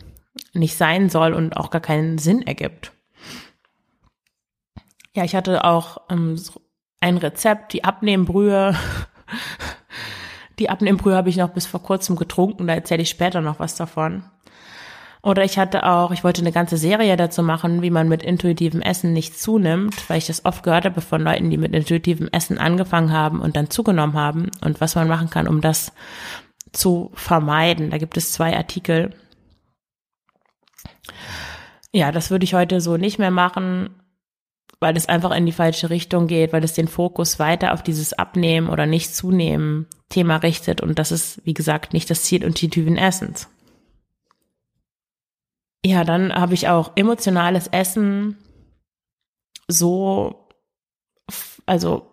nicht 0.52 0.76
sein 0.76 1.08
soll 1.08 1.32
und 1.34 1.56
auch 1.56 1.70
gar 1.70 1.80
keinen 1.80 2.18
Sinn 2.18 2.42
ergibt. 2.42 2.92
Ja, 5.14 5.24
ich 5.24 5.34
hatte 5.34 5.64
auch 5.64 5.98
ähm, 6.10 6.40
ein 7.00 7.18
Rezept, 7.18 7.72
die 7.72 7.84
Abnehmbrühe 7.84 8.74
Die 10.58 10.70
Abnehmbrühe 10.70 11.16
habe 11.16 11.28
ich 11.28 11.36
noch 11.36 11.50
bis 11.50 11.66
vor 11.66 11.82
kurzem 11.82 12.16
getrunken, 12.16 12.66
da 12.66 12.74
erzähle 12.74 13.02
ich 13.02 13.10
später 13.10 13.40
noch 13.40 13.58
was 13.58 13.74
davon. 13.74 14.24
Oder 15.24 15.44
ich 15.44 15.56
hatte 15.56 15.86
auch, 15.86 16.10
ich 16.10 16.24
wollte 16.24 16.40
eine 16.40 16.50
ganze 16.50 16.76
Serie 16.76 17.16
dazu 17.16 17.44
machen, 17.44 17.80
wie 17.80 17.90
man 17.90 18.08
mit 18.08 18.24
intuitivem 18.24 18.82
Essen 18.82 19.12
nicht 19.12 19.38
zunimmt, 19.38 20.10
weil 20.10 20.18
ich 20.18 20.26
das 20.26 20.44
oft 20.44 20.64
gehört 20.64 20.84
habe 20.84 21.00
von 21.00 21.22
Leuten, 21.22 21.48
die 21.48 21.58
mit 21.58 21.72
intuitivem 21.72 22.28
Essen 22.32 22.58
angefangen 22.58 23.12
haben 23.12 23.40
und 23.40 23.54
dann 23.54 23.70
zugenommen 23.70 24.16
haben 24.16 24.50
und 24.64 24.80
was 24.80 24.96
man 24.96 25.06
machen 25.06 25.30
kann, 25.30 25.46
um 25.46 25.60
das 25.60 25.92
zu 26.72 27.12
vermeiden. 27.14 27.90
Da 27.90 27.98
gibt 27.98 28.16
es 28.16 28.32
zwei 28.32 28.56
Artikel. 28.56 29.14
Ja, 31.92 32.10
das 32.10 32.30
würde 32.30 32.44
ich 32.44 32.54
heute 32.54 32.80
so 32.80 32.96
nicht 32.96 33.20
mehr 33.20 33.30
machen 33.30 34.01
weil 34.82 34.96
es 34.96 35.08
einfach 35.08 35.30
in 35.30 35.46
die 35.46 35.52
falsche 35.52 35.88
Richtung 35.88 36.26
geht, 36.26 36.52
weil 36.52 36.64
es 36.64 36.74
den 36.74 36.88
Fokus 36.88 37.38
weiter 37.38 37.72
auf 37.72 37.82
dieses 37.82 38.12
Abnehmen 38.12 38.68
oder 38.68 38.84
nicht 38.84 39.14
zunehmen 39.14 39.86
Thema 40.10 40.36
richtet. 40.36 40.82
Und 40.82 40.98
das 40.98 41.12
ist, 41.12 41.40
wie 41.46 41.54
gesagt, 41.54 41.94
nicht 41.94 42.10
das 42.10 42.24
Ziel 42.24 42.42
intuitiven 42.42 42.98
Essens. 42.98 43.48
Ja, 45.84 46.04
dann 46.04 46.34
habe 46.34 46.54
ich 46.54 46.68
auch 46.68 46.92
emotionales 46.96 47.68
Essen 47.68 48.36
so, 49.68 50.48
also 51.64 52.12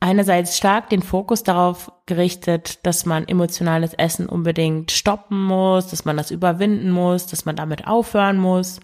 einerseits 0.00 0.56
stark 0.56 0.88
den 0.90 1.02
Fokus 1.02 1.42
darauf 1.42 1.92
gerichtet, 2.06 2.84
dass 2.86 3.06
man 3.06 3.28
emotionales 3.28 3.94
Essen 3.94 4.26
unbedingt 4.28 4.90
stoppen 4.90 5.44
muss, 5.44 5.88
dass 5.88 6.04
man 6.04 6.16
das 6.16 6.30
überwinden 6.30 6.90
muss, 6.90 7.26
dass 7.26 7.44
man 7.44 7.56
damit 7.56 7.86
aufhören 7.86 8.38
muss, 8.38 8.80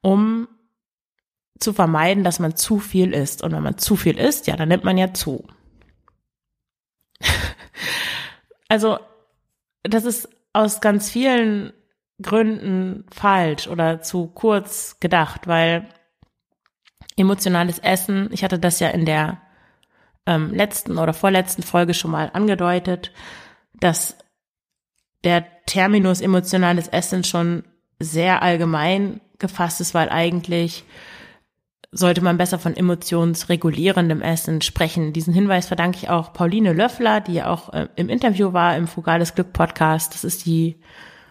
um 0.00 0.48
zu 1.58 1.72
vermeiden, 1.72 2.24
dass 2.24 2.38
man 2.38 2.56
zu 2.56 2.78
viel 2.78 3.12
isst. 3.12 3.42
Und 3.42 3.52
wenn 3.52 3.62
man 3.62 3.78
zu 3.78 3.96
viel 3.96 4.18
isst, 4.18 4.46
ja, 4.46 4.56
dann 4.56 4.68
nimmt 4.68 4.84
man 4.84 4.98
ja 4.98 5.12
zu. 5.14 5.46
also, 8.68 8.98
das 9.82 10.04
ist 10.04 10.28
aus 10.52 10.80
ganz 10.80 11.10
vielen 11.10 11.72
Gründen 12.22 13.04
falsch 13.10 13.66
oder 13.66 14.00
zu 14.00 14.28
kurz 14.28 14.98
gedacht, 15.00 15.46
weil 15.46 15.88
emotionales 17.16 17.78
Essen, 17.78 18.28
ich 18.32 18.44
hatte 18.44 18.58
das 18.58 18.80
ja 18.80 18.88
in 18.88 19.04
der 19.04 19.40
ähm, 20.26 20.52
letzten 20.52 20.98
oder 20.98 21.12
vorletzten 21.12 21.62
Folge 21.62 21.94
schon 21.94 22.10
mal 22.10 22.30
angedeutet, 22.32 23.12
dass 23.74 24.16
der 25.24 25.44
Terminus 25.66 26.20
emotionales 26.20 26.88
Essen 26.88 27.24
schon 27.24 27.64
sehr 27.98 28.42
allgemein 28.42 29.20
gefasst 29.38 29.80
ist, 29.80 29.94
weil 29.94 30.08
eigentlich 30.08 30.84
sollte 31.96 32.22
man 32.22 32.36
besser 32.36 32.58
von 32.58 32.76
emotionsregulierendem 32.76 34.20
Essen 34.20 34.60
sprechen. 34.62 35.12
Diesen 35.12 35.32
Hinweis 35.32 35.68
verdanke 35.68 35.98
ich 35.98 36.10
auch 36.10 36.32
Pauline 36.32 36.72
Löffler, 36.72 37.20
die 37.20 37.42
auch 37.42 37.72
äh, 37.72 37.88
im 37.94 38.08
Interview 38.08 38.52
war 38.52 38.76
im 38.76 38.88
Fugales 38.88 39.34
Glück 39.34 39.52
Podcast. 39.52 40.12
Das 40.12 40.24
ist 40.24 40.44
die 40.44 40.80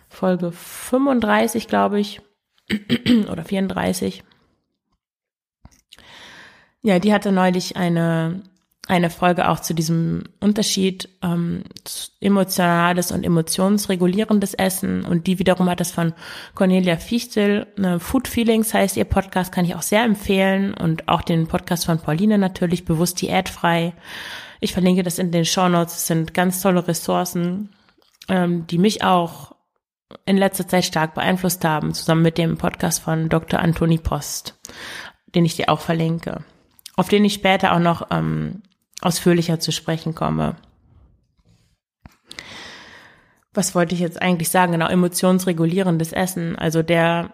Folge 0.08 0.52
35, 0.54 1.68
glaube 1.68 2.00
ich, 2.00 2.22
oder 3.30 3.44
34. 3.44 4.24
Ja, 6.82 7.00
die 7.00 7.14
hatte 7.14 7.34
neulich 7.34 7.76
eine 7.76 8.42
eine 8.88 9.10
Folge 9.10 9.48
auch 9.48 9.62
zu 9.62 9.74
diesem 9.74 10.24
Unterschied 10.42 11.08
ähm, 11.22 11.64
emotionales 12.20 13.12
und 13.14 13.24
emotionsregulierendes 13.24 14.54
Essen 14.56 15.06
und 15.06 15.26
die 15.26 15.40
wiederum 15.40 15.70
hat 15.70 15.80
das 15.80 15.92
von 15.92 16.14
Cornelia 16.54 16.98
Fichtel, 16.98 17.68
eine 17.78 18.02
Food 18.02 18.28
Feelings 18.28 18.74
heißt 18.74 18.98
ihr 18.98 19.06
Podcast, 19.06 19.54
kann 19.54 19.64
ich 19.64 19.76
auch 19.76 19.82
sehr 19.82 20.04
empfehlen 20.04 20.74
und 20.74 21.08
auch 21.08 21.22
den 21.22 21.48
Podcast 21.48 21.86
von 21.86 22.00
Pauline 22.00 22.38
natürlich, 22.38 22.84
bewusst 22.84 23.22
diätfrei. 23.22 23.94
Ich 24.60 24.74
verlinke 24.74 25.04
das 25.04 25.18
in 25.18 25.32
den 25.32 25.46
Show 25.46 25.70
Notes, 25.70 25.96
es 25.96 26.08
sind 26.08 26.34
ganz 26.34 26.62
tolle 26.62 26.86
Ressourcen, 26.86 27.70
ähm, 28.28 28.68
die 28.68 28.78
mich 28.78 29.02
auch 29.02 29.56
in 30.26 30.36
letzter 30.36 30.68
Zeit 30.68 30.84
stark 30.84 31.14
beeinflusst 31.14 31.64
haben, 31.64 31.94
zusammen 31.94 32.22
mit 32.22 32.38
dem 32.38 32.58
Podcast 32.58 33.02
von 33.02 33.30
Dr. 33.30 33.62
Antoni 33.62 33.98
Post, 33.98 34.60
den 35.34 35.46
ich 35.46 35.56
dir 35.56 35.70
auch 35.70 35.80
verlinke 35.80 36.44
auf 36.96 37.10
den 37.10 37.26
ich 37.26 37.34
später 37.34 37.74
auch 37.74 37.80
noch 37.80 38.08
ähm, 38.12 38.62
ausführlicher 39.04 39.60
zu 39.60 39.72
sprechen 39.72 40.16
komme. 40.16 40.56
Was 43.54 43.76
wollte 43.76 43.94
ich 43.94 44.02
jetzt 44.02 44.22
eigentlich 44.22 44.50
sagen? 44.50 44.72
Genau, 44.72 44.88
emotionsregulierendes 44.88 46.12
Essen. 46.12 46.56
Also 46.56 46.82
der, 46.82 47.32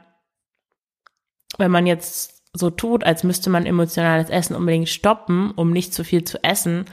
wenn 1.58 1.72
man 1.72 1.88
jetzt 1.88 2.44
so 2.54 2.70
tut, 2.70 3.04
als 3.04 3.24
müsste 3.24 3.50
man 3.50 3.66
emotionales 3.66 4.30
Essen 4.30 4.56
unbedingt 4.56 4.90
stoppen, 4.90 5.52
um 5.52 5.72
nicht 5.72 5.94
zu 5.94 6.04
viel 6.04 6.24
zu 6.24 6.44
essen, 6.44 6.86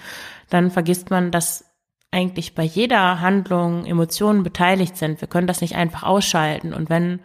dann 0.50 0.70
vergisst 0.70 1.10
man, 1.10 1.30
dass 1.30 1.64
eigentlich 2.12 2.54
bei 2.54 2.62
jeder 2.62 3.20
Handlung 3.20 3.84
Emotionen 3.84 4.42
beteiligt 4.42 4.96
sind. 4.96 5.20
Wir 5.20 5.28
können 5.28 5.46
das 5.46 5.60
nicht 5.60 5.74
einfach 5.74 6.02
ausschalten. 6.04 6.72
Und 6.72 6.88
wenn 6.88 7.20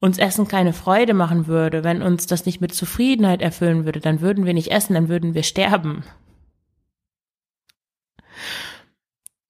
uns 0.00 0.18
Essen 0.18 0.46
keine 0.46 0.72
Freude 0.72 1.14
machen 1.14 1.46
würde, 1.46 1.82
wenn 1.82 2.02
uns 2.02 2.26
das 2.26 2.46
nicht 2.46 2.60
mit 2.60 2.74
Zufriedenheit 2.74 3.42
erfüllen 3.42 3.84
würde, 3.84 4.00
dann 4.00 4.20
würden 4.20 4.46
wir 4.46 4.54
nicht 4.54 4.70
essen, 4.70 4.94
dann 4.94 5.08
würden 5.08 5.34
wir 5.34 5.42
sterben. 5.42 6.04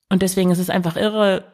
Und 0.08 0.22
deswegen 0.22 0.50
ist 0.50 0.58
es 0.58 0.70
einfach 0.70 0.96
irre, 0.96 1.44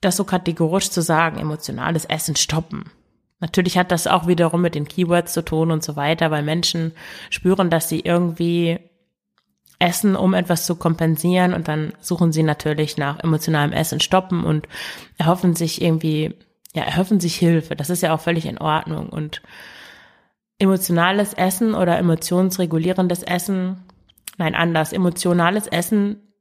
das 0.00 0.16
so 0.16 0.24
kategorisch 0.24 0.90
zu 0.90 1.00
sagen, 1.00 1.38
emotionales 1.38 2.04
Essen 2.04 2.36
stoppen. 2.36 2.90
Natürlich 3.40 3.76
hat 3.78 3.90
das 3.90 4.06
auch 4.06 4.26
wiederum 4.26 4.62
mit 4.62 4.74
den 4.74 4.86
Keywords 4.86 5.32
zu 5.32 5.44
tun 5.44 5.70
und 5.70 5.82
so 5.82 5.96
weiter, 5.96 6.30
weil 6.30 6.42
Menschen 6.42 6.92
spüren, 7.30 7.70
dass 7.70 7.88
sie 7.88 8.00
irgendwie 8.00 8.78
essen, 9.78 10.16
um 10.16 10.34
etwas 10.34 10.66
zu 10.66 10.76
kompensieren 10.76 11.52
und 11.52 11.68
dann 11.68 11.92
suchen 12.00 12.32
sie 12.32 12.42
natürlich 12.42 12.96
nach 12.96 13.18
emotionalem 13.20 13.72
Essen 13.72 14.00
stoppen 14.00 14.44
und 14.44 14.68
erhoffen 15.18 15.54
sich 15.54 15.82
irgendwie, 15.82 16.34
ja, 16.74 16.84
erhoffen 16.84 17.20
sich 17.20 17.36
Hilfe. 17.36 17.76
Das 17.76 17.90
ist 17.90 18.02
ja 18.02 18.14
auch 18.14 18.20
völlig 18.20 18.46
in 18.46 18.58
Ordnung 18.58 19.08
und 19.08 19.42
emotionales 20.58 21.34
Essen 21.34 21.74
oder 21.74 21.98
emotionsregulierendes 21.98 23.22
Essen, 23.24 23.82
nein, 24.36 24.54
anders, 24.54 24.92
emotionales 24.92 25.66
Essen 25.66 26.34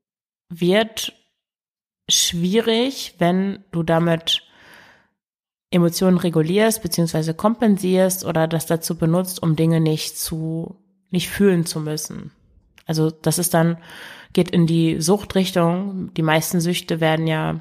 wird 0.49 1.13
schwierig, 2.09 3.15
wenn 3.19 3.63
du 3.71 3.83
damit 3.83 4.43
Emotionen 5.71 6.17
regulierst 6.17 6.83
beziehungsweise 6.83 7.33
kompensierst 7.33 8.25
oder 8.25 8.47
das 8.47 8.65
dazu 8.65 8.97
benutzt, 8.97 9.41
um 9.41 9.55
Dinge 9.55 9.79
nicht 9.79 10.17
zu, 10.17 10.75
nicht 11.09 11.29
fühlen 11.29 11.65
zu 11.65 11.79
müssen. 11.79 12.31
Also 12.85 13.09
das 13.09 13.39
ist 13.39 13.53
dann, 13.53 13.77
geht 14.33 14.51
in 14.51 14.67
die 14.67 15.01
Suchtrichtung. 15.01 16.13
Die 16.13 16.21
meisten 16.21 16.59
Süchte 16.59 16.99
werden 16.99 17.27
ja 17.27 17.59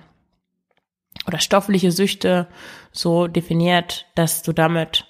oder 1.26 1.38
stoffliche 1.38 1.92
Süchte 1.92 2.48
so 2.90 3.28
definiert, 3.28 4.06
dass 4.14 4.42
du 4.42 4.52
damit 4.52 5.06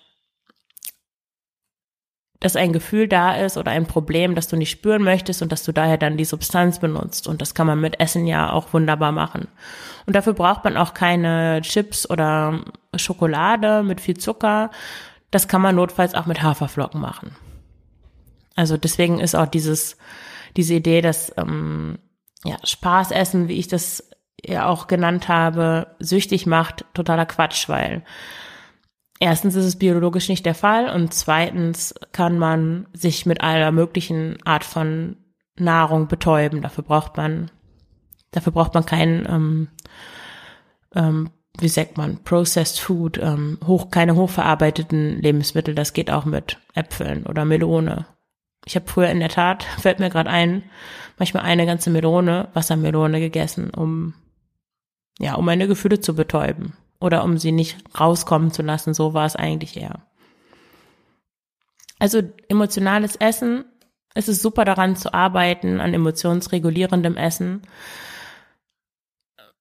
dass 2.42 2.56
ein 2.56 2.72
Gefühl 2.72 3.06
da 3.06 3.36
ist 3.36 3.56
oder 3.56 3.70
ein 3.70 3.86
Problem, 3.86 4.34
das 4.34 4.48
du 4.48 4.56
nicht 4.56 4.70
spüren 4.70 5.04
möchtest 5.04 5.42
und 5.42 5.52
dass 5.52 5.62
du 5.62 5.70
daher 5.70 5.96
dann 5.96 6.16
die 6.16 6.24
Substanz 6.24 6.80
benutzt. 6.80 7.28
Und 7.28 7.40
das 7.40 7.54
kann 7.54 7.68
man 7.68 7.80
mit 7.80 8.00
Essen 8.00 8.26
ja 8.26 8.52
auch 8.52 8.72
wunderbar 8.72 9.12
machen. 9.12 9.46
Und 10.06 10.16
dafür 10.16 10.32
braucht 10.32 10.64
man 10.64 10.76
auch 10.76 10.92
keine 10.92 11.60
Chips 11.62 12.10
oder 12.10 12.60
Schokolade 12.96 13.84
mit 13.84 14.00
viel 14.00 14.16
Zucker. 14.16 14.72
Das 15.30 15.46
kann 15.46 15.62
man 15.62 15.76
notfalls 15.76 16.16
auch 16.16 16.26
mit 16.26 16.42
Haferflocken 16.42 17.00
machen. 17.00 17.36
Also 18.56 18.76
deswegen 18.76 19.20
ist 19.20 19.36
auch 19.36 19.46
dieses, 19.46 19.96
diese 20.56 20.74
Idee, 20.74 21.00
dass 21.00 21.32
ähm, 21.36 21.98
ja, 22.44 22.56
Spaßessen, 22.64 23.46
wie 23.46 23.58
ich 23.58 23.68
das 23.68 24.10
ja 24.44 24.66
auch 24.66 24.88
genannt 24.88 25.28
habe, 25.28 25.94
süchtig 26.00 26.46
macht, 26.46 26.84
totaler 26.92 27.26
Quatsch, 27.26 27.68
weil 27.68 28.02
erstens 29.22 29.54
ist 29.54 29.64
es 29.64 29.76
biologisch 29.76 30.28
nicht 30.28 30.44
der 30.44 30.54
Fall 30.54 30.90
und 30.90 31.14
zweitens 31.14 31.94
kann 32.10 32.38
man 32.38 32.88
sich 32.92 33.24
mit 33.24 33.40
aller 33.40 33.70
möglichen 33.70 34.36
Art 34.44 34.64
von 34.64 35.16
Nahrung 35.56 36.08
betäuben. 36.08 36.60
Dafür 36.60 36.82
braucht 36.82 37.16
man, 37.16 37.50
dafür 38.32 38.52
braucht 38.52 38.74
man 38.74 38.84
kein, 38.84 39.24
ähm, 39.28 39.68
ähm, 40.96 41.30
wie 41.60 41.68
sagt 41.68 41.98
man, 41.98 42.24
processed 42.24 42.80
food, 42.80 43.16
ähm, 43.18 43.58
hoch, 43.64 43.90
keine 43.90 44.16
hochverarbeiteten 44.16 45.22
Lebensmittel. 45.22 45.76
Das 45.76 45.92
geht 45.92 46.10
auch 46.10 46.24
mit 46.24 46.58
Äpfeln 46.74 47.24
oder 47.24 47.44
Melone. 47.44 48.06
Ich 48.64 48.74
habe 48.74 48.88
früher 48.88 49.08
in 49.08 49.20
der 49.20 49.28
Tat, 49.28 49.62
fällt 49.78 50.00
mir 50.00 50.10
gerade 50.10 50.30
ein, 50.30 50.64
manchmal 51.16 51.44
eine 51.44 51.64
ganze 51.64 51.90
Melone, 51.90 52.48
Wassermelone 52.54 53.20
gegessen, 53.20 53.70
um 53.70 54.14
ja, 55.20 55.34
um 55.34 55.44
meine 55.44 55.68
Gefühle 55.68 56.00
zu 56.00 56.16
betäuben 56.16 56.72
oder 57.02 57.24
um 57.24 57.38
sie 57.38 57.52
nicht 57.52 57.78
rauskommen 57.98 58.52
zu 58.52 58.62
lassen. 58.62 58.94
So 58.94 59.14
war 59.14 59.26
es 59.26 59.36
eigentlich 59.36 59.76
eher. 59.76 60.02
Also 61.98 62.22
emotionales 62.48 63.16
Essen, 63.16 63.64
es 64.14 64.28
ist 64.28 64.42
super 64.42 64.64
daran 64.64 64.96
zu 64.96 65.14
arbeiten, 65.14 65.80
an 65.80 65.94
emotionsregulierendem 65.94 67.16
Essen, 67.16 67.62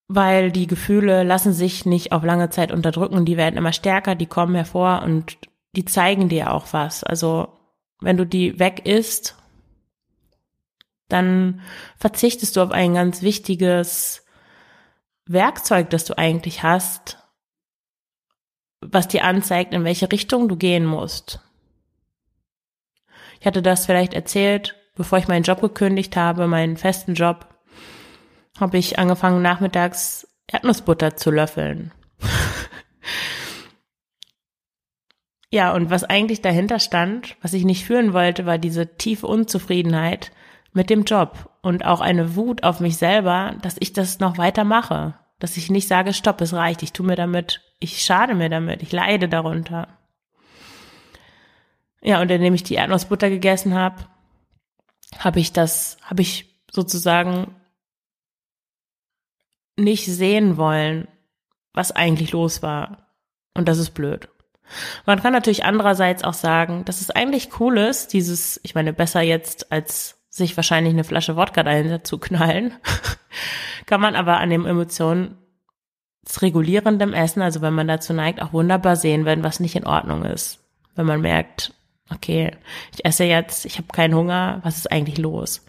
weil 0.07 0.51
die 0.51 0.67
Gefühle 0.67 1.23
lassen 1.23 1.53
sich 1.53 1.85
nicht 1.85 2.11
auf 2.11 2.23
lange 2.23 2.49
Zeit 2.49 2.71
unterdrücken, 2.71 3.25
die 3.25 3.37
werden 3.37 3.57
immer 3.57 3.73
stärker, 3.73 4.15
die 4.15 4.25
kommen 4.25 4.55
hervor 4.55 5.03
und 5.03 5.37
die 5.75 5.85
zeigen 5.85 6.29
dir 6.29 6.51
auch 6.51 6.65
was. 6.71 7.03
Also 7.03 7.47
wenn 8.01 8.17
du 8.17 8.25
die 8.25 8.59
weg 8.59 8.85
isst, 8.85 9.37
dann 11.07 11.61
verzichtest 11.97 12.55
du 12.55 12.61
auf 12.61 12.71
ein 12.71 12.93
ganz 12.93 13.21
wichtiges 13.21 14.25
Werkzeug, 15.25 15.89
das 15.91 16.05
du 16.05 16.17
eigentlich 16.17 16.63
hast, 16.63 17.20
was 18.81 19.07
dir 19.07 19.23
anzeigt, 19.23 19.73
in 19.73 19.83
welche 19.83 20.11
Richtung 20.11 20.49
du 20.49 20.55
gehen 20.55 20.85
musst. 20.85 21.39
Ich 23.39 23.45
hatte 23.45 23.61
das 23.61 23.85
vielleicht 23.85 24.13
erzählt, 24.13 24.75
bevor 24.95 25.17
ich 25.17 25.27
meinen 25.27 25.43
Job 25.43 25.61
gekündigt 25.61 26.15
habe, 26.15 26.47
meinen 26.47 26.77
festen 26.77 27.13
Job, 27.13 27.47
habe 28.59 28.77
ich 28.77 28.99
angefangen 28.99 29.41
nachmittags 29.41 30.27
Erdnussbutter 30.47 31.15
zu 31.15 31.31
löffeln. 31.31 31.91
ja, 35.49 35.73
und 35.73 35.89
was 35.89 36.03
eigentlich 36.03 36.41
dahinter 36.41 36.79
stand, 36.79 37.35
was 37.41 37.53
ich 37.53 37.63
nicht 37.63 37.85
fühlen 37.85 38.13
wollte, 38.13 38.45
war 38.45 38.57
diese 38.57 38.97
tiefe 38.97 39.27
Unzufriedenheit 39.27 40.31
mit 40.73 40.89
dem 40.89 41.03
Job 41.03 41.49
und 41.61 41.85
auch 41.85 42.01
eine 42.01 42.35
Wut 42.35 42.63
auf 42.63 42.79
mich 42.79 42.97
selber, 42.97 43.55
dass 43.61 43.75
ich 43.79 43.93
das 43.93 44.19
noch 44.19 44.37
weiter 44.37 44.63
mache, 44.63 45.15
dass 45.39 45.57
ich 45.57 45.69
nicht 45.69 45.87
sage, 45.87 46.13
stopp, 46.13 46.41
es 46.41 46.53
reicht, 46.53 46.83
ich 46.83 46.93
tu 46.93 47.03
mir 47.03 47.15
damit 47.15 47.61
ich 47.81 48.01
schade 48.03 48.35
mir 48.35 48.47
damit, 48.47 48.81
ich 48.83 48.91
leide 48.91 49.27
darunter. 49.27 49.87
Ja, 52.01 52.21
und 52.21 52.31
indem 52.31 52.53
ich 52.53 52.63
die 52.63 52.75
Erdnussbutter 52.75 53.29
gegessen 53.29 53.73
habe, 53.73 54.05
habe 55.17 55.39
ich 55.39 55.51
das, 55.51 55.97
habe 56.03 56.21
ich 56.21 56.61
sozusagen 56.71 57.55
nicht 59.77 60.05
sehen 60.05 60.57
wollen, 60.57 61.07
was 61.73 61.91
eigentlich 61.91 62.31
los 62.31 62.61
war. 62.61 63.07
Und 63.55 63.67
das 63.67 63.79
ist 63.79 63.91
blöd. 63.91 64.29
Man 65.05 65.21
kann 65.21 65.33
natürlich 65.33 65.65
andererseits 65.65 66.23
auch 66.23 66.33
sagen, 66.33 66.85
dass 66.85 67.01
es 67.01 67.09
eigentlich 67.09 67.59
cool 67.59 67.77
ist, 67.77 68.13
dieses, 68.13 68.59
ich 68.63 68.75
meine, 68.75 68.93
besser 68.93 69.21
jetzt 69.21 69.71
als 69.71 70.21
sich 70.29 70.55
wahrscheinlich 70.55 70.93
eine 70.93 71.03
Flasche 71.03 71.35
Wodka 71.35 71.63
dahinter 71.63 72.03
zu 72.03 72.19
knallen, 72.19 72.73
kann 73.85 73.99
man 73.99 74.15
aber 74.15 74.37
an 74.37 74.49
den 74.49 74.65
Emotionen 74.65 75.40
regulierendem 76.41 77.13
Essen, 77.13 77.41
also 77.41 77.61
wenn 77.61 77.73
man 77.73 77.87
dazu 77.87 78.13
neigt, 78.13 78.41
auch 78.41 78.53
wunderbar 78.53 78.95
sehen, 78.95 79.25
wenn 79.25 79.43
was 79.43 79.59
nicht 79.59 79.75
in 79.75 79.87
Ordnung 79.87 80.23
ist. 80.23 80.59
Wenn 80.95 81.05
man 81.05 81.21
merkt, 81.21 81.73
okay, 82.13 82.51
ich 82.93 83.05
esse 83.05 83.23
jetzt, 83.23 83.65
ich 83.65 83.77
habe 83.77 83.87
keinen 83.91 84.15
Hunger, 84.15 84.59
was 84.63 84.77
ist 84.77 84.91
eigentlich 84.91 85.17
los? 85.17 85.65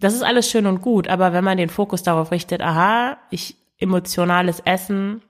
Das 0.00 0.14
ist 0.14 0.22
alles 0.22 0.50
schön 0.50 0.66
und 0.66 0.82
gut, 0.82 1.08
aber 1.08 1.32
wenn 1.32 1.44
man 1.44 1.58
den 1.58 1.68
Fokus 1.68 2.02
darauf 2.02 2.30
richtet, 2.30 2.60
aha, 2.60 3.18
ich 3.30 3.56
emotionales 3.78 4.60
Essen 4.60 5.22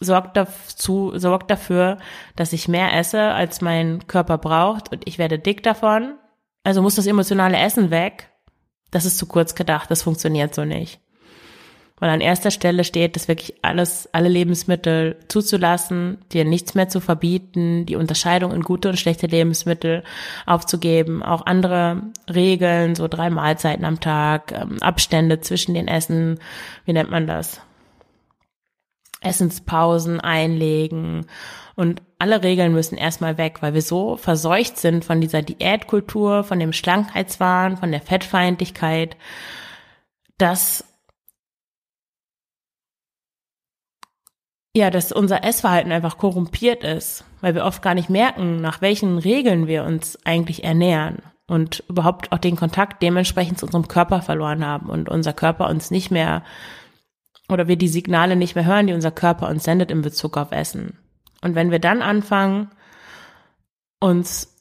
sorgt 0.00 0.36
dazu, 0.36 1.12
sorgt 1.14 1.50
dafür, 1.50 1.98
dass 2.34 2.52
ich 2.52 2.68
mehr 2.68 2.94
esse, 2.94 3.22
als 3.22 3.60
mein 3.60 4.06
Körper 4.06 4.38
braucht 4.38 4.90
und 4.92 5.06
ich 5.06 5.18
werde 5.18 5.38
dick 5.38 5.62
davon. 5.62 6.14
Also 6.64 6.82
muss 6.82 6.94
das 6.94 7.06
emotionale 7.06 7.58
Essen 7.58 7.90
weg. 7.90 8.30
Das 8.90 9.04
ist 9.04 9.18
zu 9.18 9.26
kurz 9.26 9.54
gedacht, 9.54 9.90
das 9.90 10.02
funktioniert 10.02 10.54
so 10.54 10.64
nicht 10.64 11.00
weil 12.02 12.10
an 12.10 12.20
erster 12.20 12.50
Stelle 12.50 12.82
steht, 12.82 13.14
das 13.14 13.28
wirklich 13.28 13.54
alles, 13.62 14.08
alle 14.10 14.28
Lebensmittel 14.28 15.20
zuzulassen, 15.28 16.18
dir 16.32 16.44
nichts 16.44 16.74
mehr 16.74 16.88
zu 16.88 16.98
verbieten, 16.98 17.86
die 17.86 17.94
Unterscheidung 17.94 18.50
in 18.50 18.62
gute 18.62 18.88
und 18.88 18.98
schlechte 18.98 19.28
Lebensmittel 19.28 20.02
aufzugeben, 20.44 21.22
auch 21.22 21.46
andere 21.46 22.02
Regeln, 22.28 22.96
so 22.96 23.06
drei 23.06 23.30
Mahlzeiten 23.30 23.84
am 23.84 24.00
Tag, 24.00 24.50
ähm, 24.50 24.78
Abstände 24.82 25.42
zwischen 25.42 25.74
den 25.74 25.86
Essen, 25.86 26.40
wie 26.86 26.92
nennt 26.92 27.12
man 27.12 27.28
das? 27.28 27.60
Essenspausen 29.20 30.18
einlegen 30.18 31.26
und 31.76 32.02
alle 32.18 32.42
Regeln 32.42 32.72
müssen 32.72 32.98
erstmal 32.98 33.38
weg, 33.38 33.58
weil 33.60 33.74
wir 33.74 33.82
so 33.82 34.16
verseucht 34.16 34.76
sind 34.76 35.04
von 35.04 35.20
dieser 35.20 35.42
Diätkultur, 35.42 36.42
von 36.42 36.58
dem 36.58 36.72
Schlankheitswahn, 36.72 37.76
von 37.76 37.92
der 37.92 38.00
Fettfeindlichkeit, 38.00 39.16
dass 40.36 40.91
ja, 44.74 44.90
dass 44.90 45.12
unser 45.12 45.44
Essverhalten 45.44 45.92
einfach 45.92 46.16
korrumpiert 46.16 46.82
ist, 46.82 47.24
weil 47.40 47.54
wir 47.54 47.64
oft 47.64 47.82
gar 47.82 47.94
nicht 47.94 48.08
merken, 48.08 48.60
nach 48.60 48.80
welchen 48.80 49.18
Regeln 49.18 49.66
wir 49.66 49.84
uns 49.84 50.18
eigentlich 50.24 50.64
ernähren 50.64 51.18
und 51.46 51.84
überhaupt 51.88 52.32
auch 52.32 52.38
den 52.38 52.56
Kontakt 52.56 53.02
dementsprechend 53.02 53.58
zu 53.58 53.66
unserem 53.66 53.88
Körper 53.88 54.22
verloren 54.22 54.64
haben 54.64 54.88
und 54.88 55.08
unser 55.08 55.34
Körper 55.34 55.68
uns 55.68 55.90
nicht 55.90 56.10
mehr 56.10 56.42
oder 57.50 57.68
wir 57.68 57.76
die 57.76 57.88
Signale 57.88 58.36
nicht 58.36 58.54
mehr 58.54 58.64
hören, 58.64 58.86
die 58.86 58.94
unser 58.94 59.10
Körper 59.10 59.48
uns 59.48 59.64
sendet 59.64 59.90
in 59.90 60.00
Bezug 60.00 60.38
auf 60.38 60.52
Essen. 60.52 60.98
Und 61.42 61.54
wenn 61.54 61.70
wir 61.70 61.80
dann 61.80 62.00
anfangen, 62.00 62.70
uns 64.00 64.56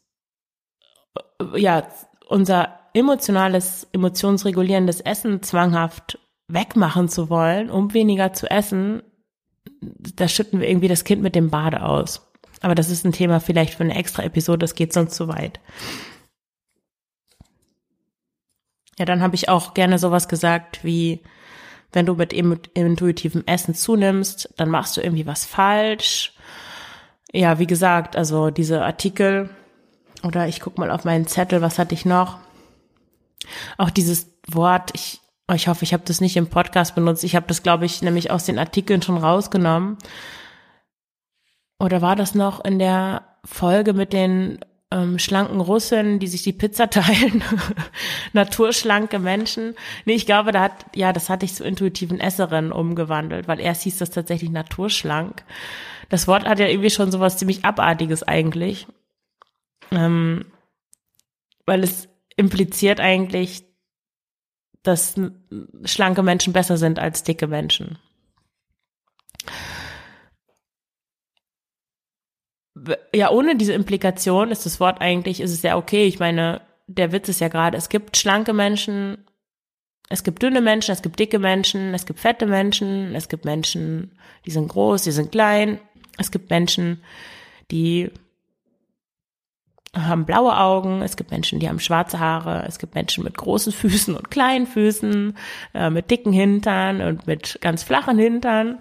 ja 1.55 1.87
unser 2.27 2.79
emotionales, 2.93 3.87
emotionsregulierendes 3.93 4.99
Essen 4.99 5.41
zwanghaft 5.41 6.19
wegmachen 6.47 7.07
zu 7.07 7.29
wollen, 7.29 7.69
um 7.69 7.93
weniger 7.93 8.33
zu 8.33 8.49
essen, 8.49 9.03
da 9.81 10.27
schütten 10.27 10.59
wir 10.59 10.69
irgendwie 10.69 10.87
das 10.87 11.03
Kind 11.03 11.21
mit 11.21 11.35
dem 11.35 11.49
Bade 11.49 11.83
aus. 11.83 12.31
Aber 12.61 12.75
das 12.75 12.89
ist 12.89 13.05
ein 13.05 13.11
Thema 13.11 13.39
vielleicht 13.39 13.73
für 13.73 13.83
eine 13.83 13.95
extra 13.95 14.23
Episode, 14.23 14.59
das 14.59 14.75
geht 14.75 14.93
sonst 14.93 15.15
zu 15.15 15.27
weit. 15.27 15.59
Ja, 18.99 19.05
dann 19.05 19.21
habe 19.21 19.35
ich 19.35 19.49
auch 19.49 19.73
gerne 19.73 19.97
sowas 19.97 20.27
gesagt 20.27 20.83
wie, 20.83 21.21
wenn 21.91 22.05
du 22.05 22.15
mit 22.15 22.33
intuitivem 22.33 23.43
Essen 23.45 23.73
zunimmst, 23.73 24.53
dann 24.57 24.69
machst 24.69 24.95
du 24.95 25.01
irgendwie 25.01 25.25
was 25.25 25.45
falsch. 25.45 26.33
Ja, 27.33 27.59
wie 27.59 27.67
gesagt, 27.67 28.15
also 28.15 28.49
diese 28.49 28.83
Artikel 28.83 29.49
oder 30.23 30.47
ich 30.47 30.59
guck 30.59 30.77
mal 30.77 30.91
auf 30.91 31.03
meinen 31.03 31.27
Zettel, 31.27 31.61
was 31.61 31.79
hatte 31.79 31.95
ich 31.95 32.05
noch? 32.05 32.39
Auch 33.77 33.89
dieses 33.89 34.27
Wort, 34.47 34.91
ich, 34.93 35.20
ich 35.55 35.67
hoffe, 35.67 35.83
ich 35.83 35.93
habe 35.93 36.03
das 36.05 36.21
nicht 36.21 36.37
im 36.37 36.47
Podcast 36.47 36.95
benutzt. 36.95 37.23
Ich 37.23 37.35
habe 37.35 37.47
das, 37.47 37.63
glaube 37.63 37.85
ich, 37.85 38.01
nämlich 38.01 38.31
aus 38.31 38.45
den 38.45 38.59
Artikeln 38.59 39.01
schon 39.01 39.17
rausgenommen. 39.17 39.97
Oder 41.79 42.01
war 42.01 42.15
das 42.15 42.35
noch 42.35 42.63
in 42.63 42.79
der 42.79 43.23
Folge 43.43 43.93
mit 43.93 44.13
den 44.13 44.59
ähm, 44.91 45.17
schlanken 45.17 45.61
Russen, 45.61 46.19
die 46.19 46.27
sich 46.27 46.43
die 46.43 46.53
Pizza 46.53 46.89
teilen, 46.89 47.43
naturschlanke 48.33 49.19
Menschen. 49.19 49.75
Nee, 50.05 50.13
ich 50.13 50.25
glaube, 50.25 50.51
da 50.51 50.61
hat, 50.61 50.85
ja, 50.95 51.13
das 51.13 51.29
hatte 51.29 51.45
ich 51.45 51.55
zu 51.55 51.63
intuitiven 51.63 52.19
Esserinnen 52.19 52.71
umgewandelt, 52.71 53.47
weil 53.47 53.59
erst 53.59 53.83
hieß 53.83 53.97
das 53.97 54.11
tatsächlich 54.11 54.51
naturschlank. 54.51 55.43
Das 56.09 56.27
Wort 56.27 56.45
hat 56.45 56.59
ja 56.59 56.67
irgendwie 56.67 56.89
schon 56.89 57.11
sowas 57.11 57.37
ziemlich 57.37 57.63
Abartiges 57.65 58.23
eigentlich. 58.23 58.85
Ähm, 59.91 60.45
weil 61.65 61.83
es 61.83 62.09
impliziert 62.35 62.99
eigentlich, 62.99 63.63
dass 64.83 65.15
schlanke 65.85 66.23
Menschen 66.23 66.53
besser 66.53 66.77
sind 66.77 66.99
als 66.99 67.23
dicke 67.23 67.47
Menschen. 67.47 67.97
ja, 73.13 73.29
ohne 73.31 73.55
diese 73.55 73.73
Implikation 73.73 74.51
ist 74.51 74.65
das 74.65 74.79
Wort 74.79 75.01
eigentlich, 75.01 75.41
ist 75.41 75.51
es 75.51 75.61
ja 75.61 75.77
okay. 75.77 76.05
Ich 76.05 76.19
meine, 76.19 76.61
der 76.87 77.11
Witz 77.11 77.29
ist 77.29 77.41
ja 77.41 77.47
gerade, 77.47 77.77
es 77.77 77.89
gibt 77.89 78.17
schlanke 78.17 78.53
Menschen, 78.53 79.25
es 80.09 80.23
gibt 80.23 80.41
dünne 80.43 80.61
Menschen, 80.61 80.91
es 80.91 81.01
gibt 81.01 81.19
dicke 81.19 81.39
Menschen, 81.39 81.93
es 81.93 82.05
gibt 82.05 82.19
fette 82.19 82.45
Menschen, 82.45 83.15
es 83.15 83.29
gibt 83.29 83.45
Menschen, 83.45 84.17
die 84.45 84.51
sind 84.51 84.67
groß, 84.67 85.03
die 85.03 85.11
sind 85.11 85.31
klein, 85.31 85.79
es 86.17 86.31
gibt 86.31 86.49
Menschen, 86.49 87.03
die 87.71 88.11
haben 89.95 90.25
blaue 90.25 90.57
Augen, 90.57 91.01
es 91.01 91.17
gibt 91.17 91.31
Menschen, 91.31 91.59
die 91.59 91.67
haben 91.67 91.79
schwarze 91.79 92.19
Haare, 92.19 92.63
es 92.67 92.79
gibt 92.79 92.95
Menschen 92.95 93.23
mit 93.23 93.37
großen 93.37 93.73
Füßen 93.73 94.15
und 94.15 94.31
kleinen 94.31 94.65
Füßen, 94.65 95.37
äh, 95.73 95.89
mit 95.89 96.09
dicken 96.09 96.31
Hintern 96.31 97.01
und 97.01 97.27
mit 97.27 97.59
ganz 97.61 97.83
flachen 97.83 98.17
Hintern. 98.17 98.79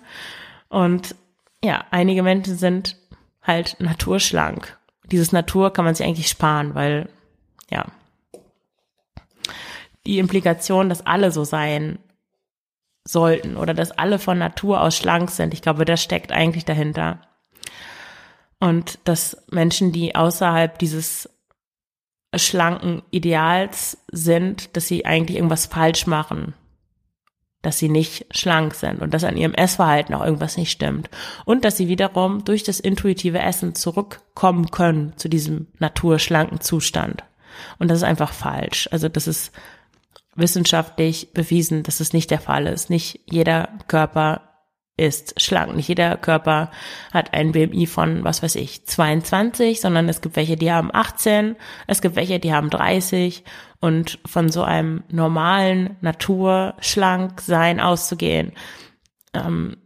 Und 0.68 1.16
ja, 1.64 1.84
einige 1.90 2.22
Menschen 2.22 2.56
sind 2.56 2.96
halt 3.42 3.76
naturschlank. 3.80 4.78
Dieses 5.10 5.32
Natur 5.32 5.72
kann 5.72 5.84
man 5.84 5.94
sich 5.94 6.06
eigentlich 6.06 6.28
sparen, 6.28 6.74
weil, 6.74 7.08
ja, 7.70 7.86
die 10.06 10.18
Implikation, 10.18 10.88
dass 10.88 11.04
alle 11.04 11.32
so 11.32 11.44
sein 11.44 11.98
sollten 13.04 13.56
oder 13.56 13.74
dass 13.74 13.90
alle 13.90 14.18
von 14.18 14.38
Natur 14.38 14.80
aus 14.80 14.96
schlank 14.96 15.30
sind, 15.30 15.54
ich 15.54 15.62
glaube, 15.62 15.84
das 15.84 16.02
steckt 16.02 16.32
eigentlich 16.32 16.64
dahinter. 16.64 17.20
Und 18.60 18.98
dass 19.04 19.42
Menschen, 19.50 19.90
die 19.90 20.14
außerhalb 20.14 20.78
dieses 20.78 21.28
schlanken 22.36 23.02
Ideals 23.10 23.98
sind, 24.12 24.76
dass 24.76 24.86
sie 24.86 25.04
eigentlich 25.04 25.36
irgendwas 25.36 25.66
falsch 25.66 26.06
machen 26.06 26.54
dass 27.62 27.78
sie 27.78 27.88
nicht 27.88 28.26
schlank 28.30 28.74
sind 28.74 29.02
und 29.02 29.12
dass 29.12 29.24
an 29.24 29.36
ihrem 29.36 29.54
Essverhalten 29.54 30.14
auch 30.14 30.24
irgendwas 30.24 30.56
nicht 30.56 30.70
stimmt. 30.70 31.10
Und 31.44 31.64
dass 31.64 31.76
sie 31.76 31.88
wiederum 31.88 32.44
durch 32.44 32.62
das 32.62 32.80
intuitive 32.80 33.38
Essen 33.38 33.74
zurückkommen 33.74 34.70
können 34.70 35.12
zu 35.16 35.28
diesem 35.28 35.66
naturschlanken 35.78 36.60
Zustand. 36.60 37.22
Und 37.78 37.88
das 37.88 37.98
ist 37.98 38.04
einfach 38.04 38.32
falsch. 38.32 38.88
Also 38.92 39.08
das 39.08 39.26
ist 39.26 39.52
wissenschaftlich 40.34 41.32
bewiesen, 41.34 41.82
dass 41.82 42.00
es 42.00 42.14
nicht 42.14 42.30
der 42.30 42.40
Fall 42.40 42.66
ist. 42.66 42.88
Nicht 42.88 43.20
jeder 43.26 43.68
Körper 43.88 44.49
ist 45.00 45.40
schlank. 45.40 45.74
Nicht 45.74 45.88
jeder 45.88 46.18
Körper 46.18 46.70
hat 47.10 47.32
ein 47.32 47.52
BMI 47.52 47.86
von, 47.86 48.22
was 48.22 48.42
weiß 48.42 48.56
ich, 48.56 48.84
22, 48.84 49.80
sondern 49.80 50.10
es 50.10 50.20
gibt 50.20 50.36
welche, 50.36 50.56
die 50.56 50.70
haben 50.70 50.90
18, 50.92 51.56
es 51.86 52.02
gibt 52.02 52.16
welche, 52.16 52.38
die 52.38 52.52
haben 52.52 52.68
30 52.68 53.42
und 53.80 54.18
von 54.26 54.50
so 54.50 54.62
einem 54.62 55.02
normalen 55.08 55.96
Naturschlanksein 56.02 57.80
auszugehen, 57.80 58.52
ähm, 59.32 59.78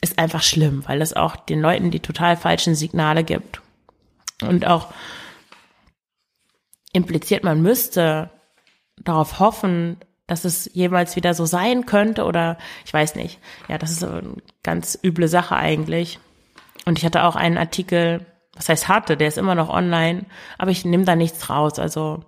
ist 0.00 0.18
einfach 0.18 0.42
schlimm, 0.42 0.84
weil 0.86 1.02
es 1.02 1.14
auch 1.14 1.36
den 1.36 1.60
Leuten 1.60 1.90
die 1.90 2.00
total 2.00 2.38
falschen 2.38 2.74
Signale 2.74 3.24
gibt. 3.24 3.60
Und 4.42 4.66
auch 4.66 4.88
impliziert, 6.94 7.44
man 7.44 7.60
müsste 7.60 8.30
darauf 8.96 9.38
hoffen, 9.38 9.98
dass 10.26 10.44
es 10.44 10.70
jemals 10.72 11.16
wieder 11.16 11.34
so 11.34 11.46
sein 11.46 11.86
könnte 11.86 12.24
oder 12.24 12.58
ich 12.84 12.92
weiß 12.92 13.14
nicht. 13.14 13.38
Ja, 13.68 13.78
das 13.78 13.92
ist 13.92 14.02
eine 14.04 14.34
ganz 14.62 14.98
üble 15.02 15.28
Sache 15.28 15.56
eigentlich. 15.56 16.18
Und 16.84 16.98
ich 16.98 17.04
hatte 17.04 17.24
auch 17.24 17.36
einen 17.36 17.58
Artikel, 17.58 18.26
was 18.54 18.68
heißt 18.68 18.88
hatte, 18.88 19.16
der 19.16 19.28
ist 19.28 19.38
immer 19.38 19.54
noch 19.54 19.68
online, 19.68 20.26
aber 20.58 20.70
ich 20.70 20.84
nehme 20.84 21.04
da 21.04 21.16
nichts 21.16 21.48
raus. 21.48 21.78
Also 21.78 22.24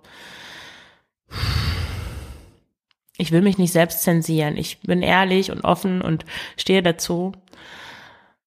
ich 3.17 3.31
will 3.31 3.41
mich 3.41 3.57
nicht 3.57 3.73
selbst 3.73 4.01
zensieren. 4.01 4.55
Ich 4.55 4.79
bin 4.81 5.01
ehrlich 5.01 5.51
und 5.51 5.65
offen 5.65 6.01
und 6.01 6.25
stehe 6.55 6.81
dazu. 6.81 7.33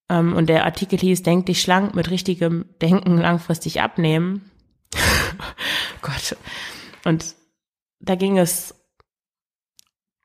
Ähm, 0.08 0.34
und 0.34 0.48
der 0.48 0.64
Artikel 0.64 0.98
hieß, 0.98 1.22
denk 1.22 1.46
dich 1.46 1.60
schlank 1.60 1.94
mit 1.94 2.10
richtigem 2.10 2.64
Denken 2.80 3.18
langfristig 3.18 3.82
abnehmen. 3.82 4.50
Gott. 6.02 6.36
Und 7.04 7.34
da 8.00 8.14
ging 8.14 8.38
es 8.38 8.74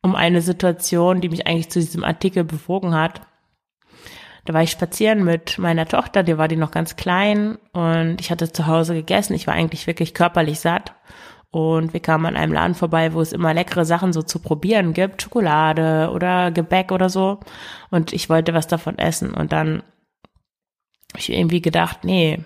um 0.08 0.16
eine 0.16 0.42
Situation, 0.42 1.20
die 1.20 1.28
mich 1.28 1.48
eigentlich 1.48 1.70
zu 1.70 1.80
diesem 1.80 2.06
Artikel 2.06 2.46
bewogen 2.46 2.96
hat. 2.96 3.22
Da 4.46 4.54
war 4.54 4.64
ich 4.64 4.72
spazieren 4.72 5.26
mit 5.26 5.58
meiner 5.58 5.86
Tochter, 5.86 6.24
die 6.24 6.38
war 6.38 6.48
die 6.48 6.56
noch 6.56 6.72
ganz 6.72 6.96
klein 6.96 7.58
und 7.74 8.22
ich 8.22 8.32
hatte 8.32 8.54
zu 8.54 8.68
Hause 8.68 8.94
gegessen. 8.94 9.34
Ich 9.34 9.48
war 9.48 9.54
eigentlich 9.54 9.86
wirklich 9.86 10.14
körperlich 10.14 10.62
satt 10.62 10.94
und 11.52 11.92
wir 11.92 12.00
kamen 12.00 12.26
an 12.26 12.38
einem 12.38 12.54
Laden 12.54 12.74
vorbei, 12.74 13.14
wo 13.14 13.20
es 13.20 13.34
immer 13.34 13.54
leckere 13.54 13.84
Sachen 13.84 14.14
so 14.14 14.22
zu 14.22 14.40
probieren 14.40 14.94
gibt, 14.94 15.22
Schokolade 15.22 16.10
oder 16.14 16.52
Gebäck 16.52 16.94
oder 16.94 17.10
so. 17.10 17.42
Und 17.90 18.14
ich 18.14 18.30
wollte 18.30 18.54
was 18.54 18.68
davon 18.68 18.98
essen 18.98 19.34
und 19.34 19.52
dann 19.52 19.84
habe 21.12 21.20
ich 21.20 21.34
irgendwie 21.34 21.62
gedacht, 21.62 22.06
nee, 22.06 22.40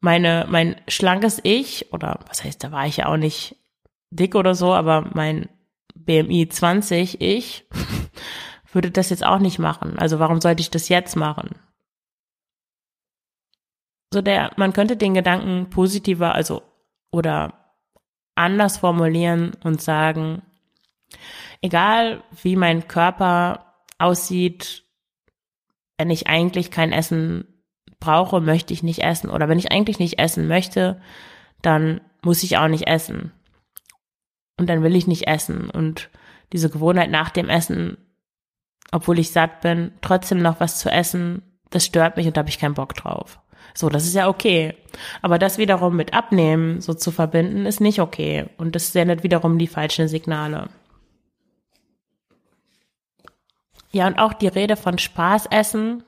meine, 0.00 0.46
mein 0.50 0.76
schlankes 0.88 1.40
Ich, 1.42 1.94
oder 1.94 2.20
was 2.28 2.44
heißt, 2.44 2.62
da 2.62 2.70
war 2.70 2.86
ich 2.86 2.98
ja 2.98 3.06
auch 3.06 3.16
nicht 3.16 3.56
dick 4.16 4.34
oder 4.34 4.54
so, 4.54 4.74
aber 4.74 5.10
mein 5.14 5.48
BMI 5.94 6.48
20 6.48 7.20
ich 7.20 7.66
würde 8.72 8.90
das 8.90 9.10
jetzt 9.10 9.24
auch 9.24 9.38
nicht 9.38 9.58
machen. 9.58 9.98
Also 9.98 10.18
warum 10.18 10.40
sollte 10.40 10.60
ich 10.60 10.70
das 10.70 10.88
jetzt 10.88 11.16
machen? 11.16 11.56
So 14.12 14.22
der, 14.22 14.52
man 14.56 14.72
könnte 14.72 14.96
den 14.96 15.14
Gedanken 15.14 15.70
positiver, 15.70 16.34
also 16.34 16.62
oder 17.10 17.74
anders 18.34 18.78
formulieren 18.78 19.52
und 19.64 19.80
sagen, 19.80 20.42
egal 21.62 22.22
wie 22.42 22.56
mein 22.56 22.86
Körper 22.86 23.74
aussieht, 23.98 24.84
wenn 25.98 26.10
ich 26.10 26.26
eigentlich 26.26 26.70
kein 26.70 26.92
Essen 26.92 27.62
brauche, 27.98 28.40
möchte 28.40 28.74
ich 28.74 28.82
nicht 28.82 29.02
essen. 29.02 29.30
Oder 29.30 29.48
wenn 29.48 29.58
ich 29.58 29.72
eigentlich 29.72 29.98
nicht 29.98 30.18
essen 30.18 30.46
möchte, 30.46 31.00
dann 31.62 32.02
muss 32.22 32.42
ich 32.42 32.58
auch 32.58 32.68
nicht 32.68 32.86
essen 32.86 33.32
und 34.58 34.68
dann 34.68 34.82
will 34.82 34.96
ich 34.96 35.06
nicht 35.06 35.26
essen. 35.26 35.70
Und 35.70 36.10
diese 36.52 36.70
Gewohnheit 36.70 37.10
nach 37.10 37.30
dem 37.30 37.48
Essen, 37.48 37.98
obwohl 38.92 39.18
ich 39.18 39.32
satt 39.32 39.60
bin, 39.60 39.92
trotzdem 40.00 40.38
noch 40.38 40.60
was 40.60 40.78
zu 40.78 40.90
essen, 40.90 41.42
das 41.70 41.84
stört 41.84 42.16
mich 42.16 42.26
und 42.26 42.36
da 42.36 42.40
habe 42.40 42.48
ich 42.48 42.58
keinen 42.58 42.74
Bock 42.74 42.94
drauf. 42.94 43.40
So, 43.74 43.88
das 43.88 44.06
ist 44.06 44.14
ja 44.14 44.28
okay. 44.28 44.74
Aber 45.22 45.38
das 45.38 45.58
wiederum 45.58 45.96
mit 45.96 46.14
Abnehmen 46.14 46.80
so 46.80 46.94
zu 46.94 47.10
verbinden, 47.10 47.66
ist 47.66 47.80
nicht 47.80 48.00
okay. 48.00 48.46
Und 48.56 48.74
das 48.74 48.92
sendet 48.92 49.22
wiederum 49.22 49.58
die 49.58 49.66
falschen 49.66 50.08
Signale. 50.08 50.68
Ja, 53.92 54.06
und 54.06 54.18
auch 54.18 54.32
die 54.32 54.48
Rede 54.48 54.76
von 54.76 54.98
Spaßessen 54.98 56.04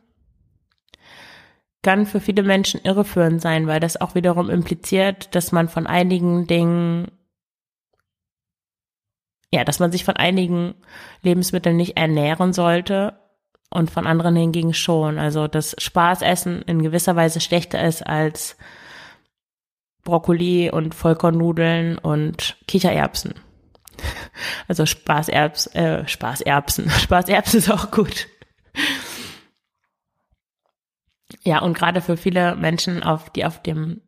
kann 1.83 2.07
für 2.07 2.21
viele 2.21 2.43
Menschen 2.43 2.81
irreführend 2.83 3.41
sein, 3.41 3.67
weil 3.67 3.81
das 3.81 4.01
auch 4.01 4.15
wiederum 4.15 4.51
impliziert, 4.51 5.35
dass 5.35 5.53
man 5.53 5.69
von 5.69 5.87
einigen 5.87 6.47
Dingen 6.47 7.11
ja, 9.53 9.65
dass 9.65 9.79
man 9.79 9.93
sich 9.93 10.05
von 10.05 10.17
einigen 10.17 10.75
Lebensmitteln 11.23 11.77
nicht 11.77 11.97
ernähren 11.97 12.53
sollte 12.53 13.19
und 13.71 13.91
von 13.91 14.07
anderen 14.07 14.37
hingegen 14.37 14.75
schon. 14.75 15.19
Also 15.19 15.49
dass 15.49 15.75
Spaßessen 15.79 16.63
in 16.63 16.83
gewisser 16.83 17.17
Weise 17.17 17.41
schlechter 17.41 17.83
ist 17.83 18.07
als 18.07 18.57
Brokkoli 20.05 20.71
und 20.71 20.95
Vollkornnudeln 20.95 21.99
und 21.99 22.57
Kichererbsen. 22.67 23.35
Also 24.69 24.87
Spaßerbs, 24.87 25.67
äh, 25.75 26.07
Spaßerbsen. 26.07 26.89
Spaßerbsen 27.01 27.59
ist 27.59 27.71
auch 27.71 27.91
gut. 27.91 28.29
Ja, 31.43 31.61
und 31.61 31.77
gerade 31.77 32.01
für 32.01 32.17
viele 32.17 32.55
Menschen, 32.57 33.03
auf, 33.03 33.31
die 33.31 33.45
auf 33.45 33.63
dem 33.63 34.03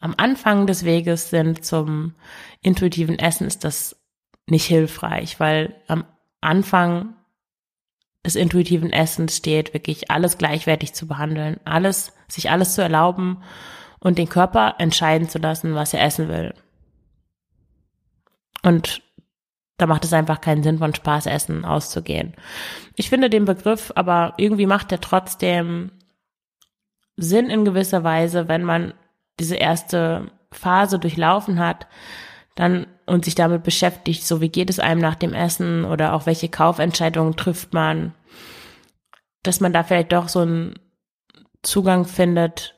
am 0.00 0.14
Anfang 0.16 0.66
des 0.66 0.84
Weges 0.84 1.30
sind 1.30 1.64
zum 1.64 2.14
intuitiven 2.60 3.18
Essen, 3.20 3.46
ist 3.46 3.62
das 3.62 4.01
nicht 4.46 4.66
hilfreich, 4.66 5.38
weil 5.40 5.74
am 5.88 6.04
Anfang 6.40 7.14
des 8.24 8.36
intuitiven 8.36 8.92
Essens 8.92 9.36
steht, 9.36 9.74
wirklich 9.74 10.10
alles 10.10 10.38
gleichwertig 10.38 10.92
zu 10.92 11.06
behandeln, 11.06 11.58
alles, 11.64 12.12
sich 12.28 12.50
alles 12.50 12.74
zu 12.74 12.82
erlauben 12.82 13.42
und 13.98 14.18
den 14.18 14.28
Körper 14.28 14.76
entscheiden 14.78 15.28
zu 15.28 15.38
lassen, 15.38 15.74
was 15.74 15.94
er 15.94 16.02
essen 16.04 16.28
will. 16.28 16.54
Und 18.62 19.02
da 19.76 19.86
macht 19.86 20.04
es 20.04 20.12
einfach 20.12 20.40
keinen 20.40 20.62
Sinn, 20.62 20.78
von 20.78 20.94
Spaßessen 20.94 21.64
auszugehen. 21.64 22.34
Ich 22.94 23.08
finde 23.08 23.28
den 23.28 23.44
Begriff, 23.44 23.92
aber 23.96 24.34
irgendwie 24.36 24.66
macht 24.66 24.92
er 24.92 25.00
trotzdem 25.00 25.90
Sinn 27.16 27.50
in 27.50 27.64
gewisser 27.64 28.04
Weise, 28.04 28.46
wenn 28.48 28.62
man 28.62 28.94
diese 29.40 29.56
erste 29.56 30.30
Phase 30.52 30.98
durchlaufen 30.98 31.58
hat, 31.58 31.88
dann 32.54 32.86
und 33.12 33.26
sich 33.26 33.34
damit 33.34 33.62
beschäftigt, 33.62 34.26
so 34.26 34.40
wie 34.40 34.48
geht 34.48 34.70
es 34.70 34.78
einem 34.78 35.00
nach 35.00 35.16
dem 35.16 35.34
Essen 35.34 35.84
oder 35.84 36.14
auch 36.14 36.24
welche 36.24 36.48
Kaufentscheidungen 36.48 37.36
trifft 37.36 37.74
man, 37.74 38.14
dass 39.42 39.60
man 39.60 39.74
da 39.74 39.82
vielleicht 39.82 40.12
doch 40.12 40.30
so 40.30 40.40
einen 40.40 40.78
Zugang 41.62 42.06
findet. 42.06 42.74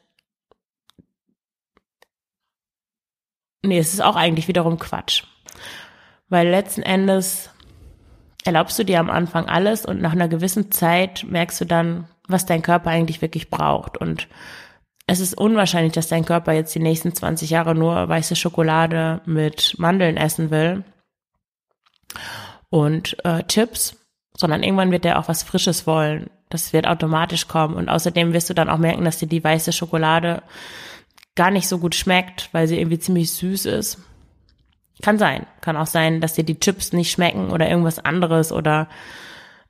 Nee, 3.62 3.78
es 3.78 3.94
ist 3.94 4.02
auch 4.02 4.16
eigentlich 4.16 4.48
wiederum 4.48 4.80
Quatsch. 4.80 5.22
Weil 6.28 6.48
letzten 6.48 6.82
Endes 6.82 7.50
erlaubst 8.44 8.76
du 8.76 8.84
dir 8.84 8.98
am 8.98 9.10
Anfang 9.10 9.48
alles 9.48 9.86
und 9.86 10.02
nach 10.02 10.12
einer 10.12 10.28
gewissen 10.28 10.72
Zeit 10.72 11.24
merkst 11.28 11.60
du 11.60 11.64
dann, 11.64 12.08
was 12.26 12.44
dein 12.44 12.62
Körper 12.62 12.90
eigentlich 12.90 13.22
wirklich 13.22 13.50
braucht. 13.50 13.98
Und 13.98 14.26
es 15.06 15.20
ist 15.20 15.36
unwahrscheinlich, 15.36 15.92
dass 15.92 16.08
dein 16.08 16.24
Körper 16.24 16.52
jetzt 16.52 16.74
die 16.74 16.80
nächsten 16.80 17.14
20 17.14 17.50
Jahre 17.50 17.74
nur 17.74 18.08
weiße 18.08 18.36
Schokolade 18.36 19.20
mit 19.26 19.74
Mandeln 19.78 20.16
essen 20.16 20.50
will 20.50 20.84
und 22.70 23.16
äh, 23.24 23.42
Chips, 23.44 23.96
sondern 24.36 24.62
irgendwann 24.62 24.90
wird 24.90 25.04
er 25.04 25.18
auch 25.18 25.28
was 25.28 25.42
Frisches 25.42 25.86
wollen. 25.86 26.30
Das 26.48 26.72
wird 26.72 26.86
automatisch 26.86 27.48
kommen. 27.48 27.74
Und 27.74 27.88
außerdem 27.88 28.32
wirst 28.32 28.48
du 28.50 28.54
dann 28.54 28.70
auch 28.70 28.78
merken, 28.78 29.04
dass 29.04 29.18
dir 29.18 29.28
die 29.28 29.44
weiße 29.44 29.72
Schokolade 29.72 30.42
gar 31.34 31.50
nicht 31.50 31.68
so 31.68 31.78
gut 31.78 31.94
schmeckt, 31.94 32.48
weil 32.52 32.66
sie 32.66 32.78
irgendwie 32.78 32.98
ziemlich 32.98 33.32
süß 33.32 33.66
ist. 33.66 33.98
Kann 35.02 35.18
sein. 35.18 35.46
Kann 35.60 35.76
auch 35.76 35.86
sein, 35.86 36.20
dass 36.20 36.34
dir 36.34 36.44
die 36.44 36.58
Chips 36.58 36.92
nicht 36.92 37.10
schmecken 37.10 37.50
oder 37.50 37.68
irgendwas 37.68 37.98
anderes 37.98 38.52
oder 38.52 38.88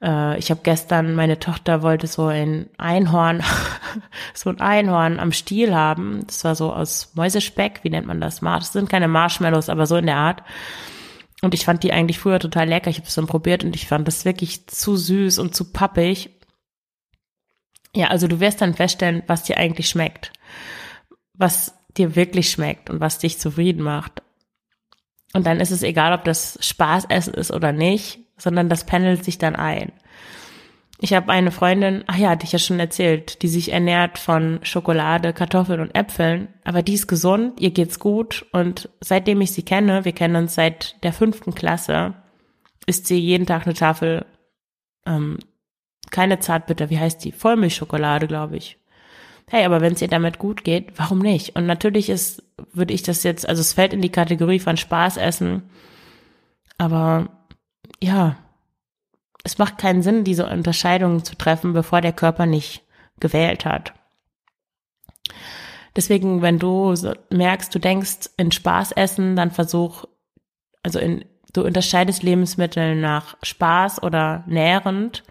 äh, 0.05 0.39
ich 0.39 0.51
habe 0.51 0.61
gestern, 0.63 1.15
meine 1.15 1.39
Tochter 1.39 1.83
wollte 1.83 2.07
so 2.07 2.27
ein 2.27 2.69
Einhorn, 2.77 3.43
so 4.35 4.51
ein 4.51 4.61
Einhorn 4.61 5.19
am 5.19 5.33
Stiel 5.33 5.75
haben. 5.75 6.27
Das 6.27 6.45
war 6.45 6.55
so 6.55 6.73
aus 6.73 7.13
Mäusespeck, 7.15 7.81
wie 7.83 7.91
nennt 7.91 8.07
man 8.07 8.21
das? 8.21 8.41
Das 8.41 8.73
sind 8.73 8.91
keine 8.91 9.09
Marshmallows, 9.09 9.69
aber 9.69 9.87
so 9.87 9.97
in 9.97 10.07
der 10.07 10.17
Art. 10.17 10.43
Und 11.43 11.55
ich 11.55 11.65
fand 11.65 11.83
die 11.83 11.93
eigentlich 11.93 12.19
früher 12.19 12.39
total 12.39 12.69
lecker. 12.69 12.91
Ich 12.91 12.99
habe 12.99 13.09
es 13.09 13.15
dann 13.15 13.27
probiert 13.27 13.65
und 13.65 13.75
ich 13.75 13.89
fand 13.89 14.07
das 14.07 14.25
wirklich 14.25 14.67
zu 14.67 14.97
süß 14.97 15.39
und 15.39 15.55
zu 15.55 15.73
pappig. 15.73 16.31
Ja, 17.95 18.09
also 18.09 18.29
du 18.29 18.41
wirst 18.41 18.61
dann 18.61 18.75
feststellen, 18.75 19.23
was 19.27 19.45
dir 19.45 19.57
eigentlich 19.57 19.89
schmeckt. 19.89 20.33
Was 21.33 21.75
dir 21.97 22.17
wirklich 22.17 22.51
schmeckt 22.51 22.91
und 22.91 23.01
was 23.01 23.19
dich 23.19 23.39
zufrieden 23.39 23.83
macht. 23.83 24.23
Und 25.33 25.47
dann 25.47 25.61
ist 25.61 25.71
es 25.71 25.83
egal, 25.83 26.13
ob 26.13 26.25
das 26.25 26.59
Spaßessen 26.61 27.35
ist 27.35 27.51
oder 27.51 27.73
nicht, 27.73 28.24
sondern 28.37 28.69
das 28.69 28.85
pendelt 28.85 29.25
sich 29.25 29.39
dann 29.39 29.57
ein. 29.57 29.93
Ich 31.01 31.13
habe 31.13 31.31
eine 31.31 31.51
Freundin, 31.51 32.05
ach 32.07 32.17
ja, 32.17 32.31
hatte 32.31 32.45
ich 32.45 32.53
ja 32.53 32.59
schon 32.59 32.81
erzählt, 32.81 33.43
die 33.43 33.49
sich 33.49 33.73
ernährt 33.73 34.19
von 34.19 34.61
Schokolade, 34.63 35.33
Kartoffeln 35.33 35.81
und 35.81 35.95
Äpfeln, 35.95 36.49
aber 36.65 36.83
die 36.83 36.95
ist 36.95 37.09
gesund, 37.09 37.61
ihr 37.61 37.71
geht's 37.71 37.99
gut 37.99 38.47
und 38.53 38.89
seitdem 39.01 39.41
ich 39.41 39.53
sie 39.53 39.65
kenne, 39.65 40.05
wir 40.05 40.13
kennen 40.13 40.37
uns 40.37 40.55
seit 40.55 41.03
der 41.05 41.13
fünften 41.13 41.55
Klasse, 41.55 42.15
isst 42.87 43.07
sie 43.07 43.19
jeden 43.19 43.47
Tag 43.47 43.67
eine 43.67 43.75
Tafel, 43.75 44.25
ähm, 45.05 45.39
keine 46.11 46.39
Zartbitter, 46.39 46.91
wie 46.91 46.99
heißt 46.99 47.25
die? 47.25 47.33
Vollmilchschokolade, 47.33 48.29
glaube 48.29 48.57
ich 48.57 48.79
hey, 49.51 49.65
aber 49.65 49.81
wenn 49.81 49.93
es 49.93 50.03
ihr 50.03 50.09
damit 50.09 50.39
gut 50.39 50.65
geht, 50.65 50.93
warum 50.97 51.19
nicht? 51.19 51.57
Und 51.57 51.67
natürlich 51.67 52.09
ist, 52.09 52.43
würde 52.73 52.95
ich 52.95 53.03
das 53.03 53.23
jetzt, 53.23 53.49
also 53.49 53.61
es 53.61 53.73
fällt 53.73 53.93
in 53.93 54.03
die 54.03 54.11
Kategorie 54.11 54.59
von 54.59 54.77
Spaß 54.77 55.17
essen, 55.17 55.63
aber 56.79 57.29
ja, 58.03 58.37
es 59.45 59.59
macht 59.59 59.79
keinen 59.79 60.03
Sinn, 60.03 60.25
diese 60.25 60.47
Unterscheidungen 60.49 61.25
zu 61.25 61.37
treffen, 61.37 61.73
bevor 61.73 62.01
der 62.01 62.13
Körper 62.13 62.47
nicht 62.47 62.83
gewählt 63.21 63.65
hat. 63.65 63.93
Deswegen, 65.97 66.43
wenn 66.43 66.59
du 66.59 66.95
merkst, 67.31 67.75
du 67.75 67.79
denkst 67.79 68.31
in 68.37 68.51
Spaß 68.51 68.93
essen, 68.93 69.37
dann 69.37 69.51
versuch, 69.51 70.05
also 70.83 70.99
in, 70.99 71.25
du 71.53 71.63
unterscheidest 71.63 72.23
Lebensmittel 72.23 72.97
nach 72.97 73.37
Spaß 73.43 74.03
oder 74.03 74.45
nährend 74.47 75.23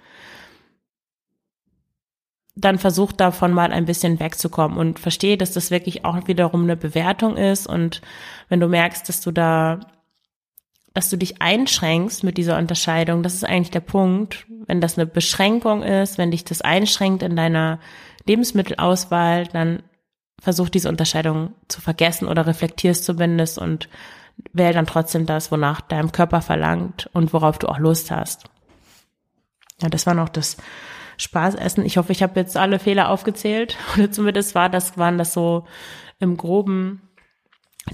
dann 2.55 2.77
versuch 2.77 3.11
davon 3.11 3.51
mal 3.51 3.71
ein 3.71 3.85
bisschen 3.85 4.19
wegzukommen 4.19 4.77
und 4.77 4.99
verstehe, 4.99 5.37
dass 5.37 5.53
das 5.53 5.71
wirklich 5.71 6.05
auch 6.05 6.27
wiederum 6.27 6.63
eine 6.63 6.77
Bewertung 6.77 7.35
ist 7.35 7.65
und 7.67 8.01
wenn 8.49 8.59
du 8.59 8.67
merkst, 8.67 9.09
dass 9.09 9.21
du 9.21 9.31
da, 9.31 9.79
dass 10.93 11.09
du 11.09 11.17
dich 11.17 11.41
einschränkst 11.41 12.23
mit 12.23 12.37
dieser 12.37 12.57
Unterscheidung, 12.57 13.23
das 13.23 13.33
ist 13.35 13.45
eigentlich 13.45 13.71
der 13.71 13.79
Punkt, 13.79 14.45
wenn 14.67 14.81
das 14.81 14.97
eine 14.97 15.07
Beschränkung 15.07 15.83
ist, 15.83 16.17
wenn 16.17 16.31
dich 16.31 16.45
das 16.45 16.61
einschränkt 16.61 17.23
in 17.23 17.35
deiner 17.35 17.79
Lebensmittelauswahl, 18.25 19.47
dann 19.47 19.83
versuch 20.41 20.69
diese 20.69 20.89
Unterscheidung 20.89 21.53
zu 21.67 21.81
vergessen 21.81 22.27
oder 22.27 22.45
reflektierst 22.45 23.05
zumindest 23.05 23.57
und 23.57 23.89
wähl 24.51 24.73
dann 24.73 24.85
trotzdem 24.85 25.25
das, 25.25 25.51
wonach 25.51 25.81
deinem 25.81 26.11
Körper 26.11 26.41
verlangt 26.41 27.09
und 27.13 27.33
worauf 27.33 27.59
du 27.59 27.67
auch 27.67 27.79
Lust 27.79 28.11
hast. 28.11 28.45
Ja, 29.81 29.89
das 29.89 30.05
war 30.05 30.13
noch 30.13 30.29
das 30.29 30.57
Spaß 31.17 31.55
essen. 31.55 31.85
Ich 31.85 31.97
hoffe, 31.97 32.11
ich 32.11 32.23
habe 32.23 32.39
jetzt 32.39 32.57
alle 32.57 32.79
Fehler 32.79 33.09
aufgezählt. 33.09 33.77
Oder 33.95 34.11
zumindest 34.11 34.55
war 34.55 34.69
das, 34.69 34.97
waren 34.97 35.17
das 35.17 35.33
so 35.33 35.65
im 36.19 36.37
Groben 36.37 37.02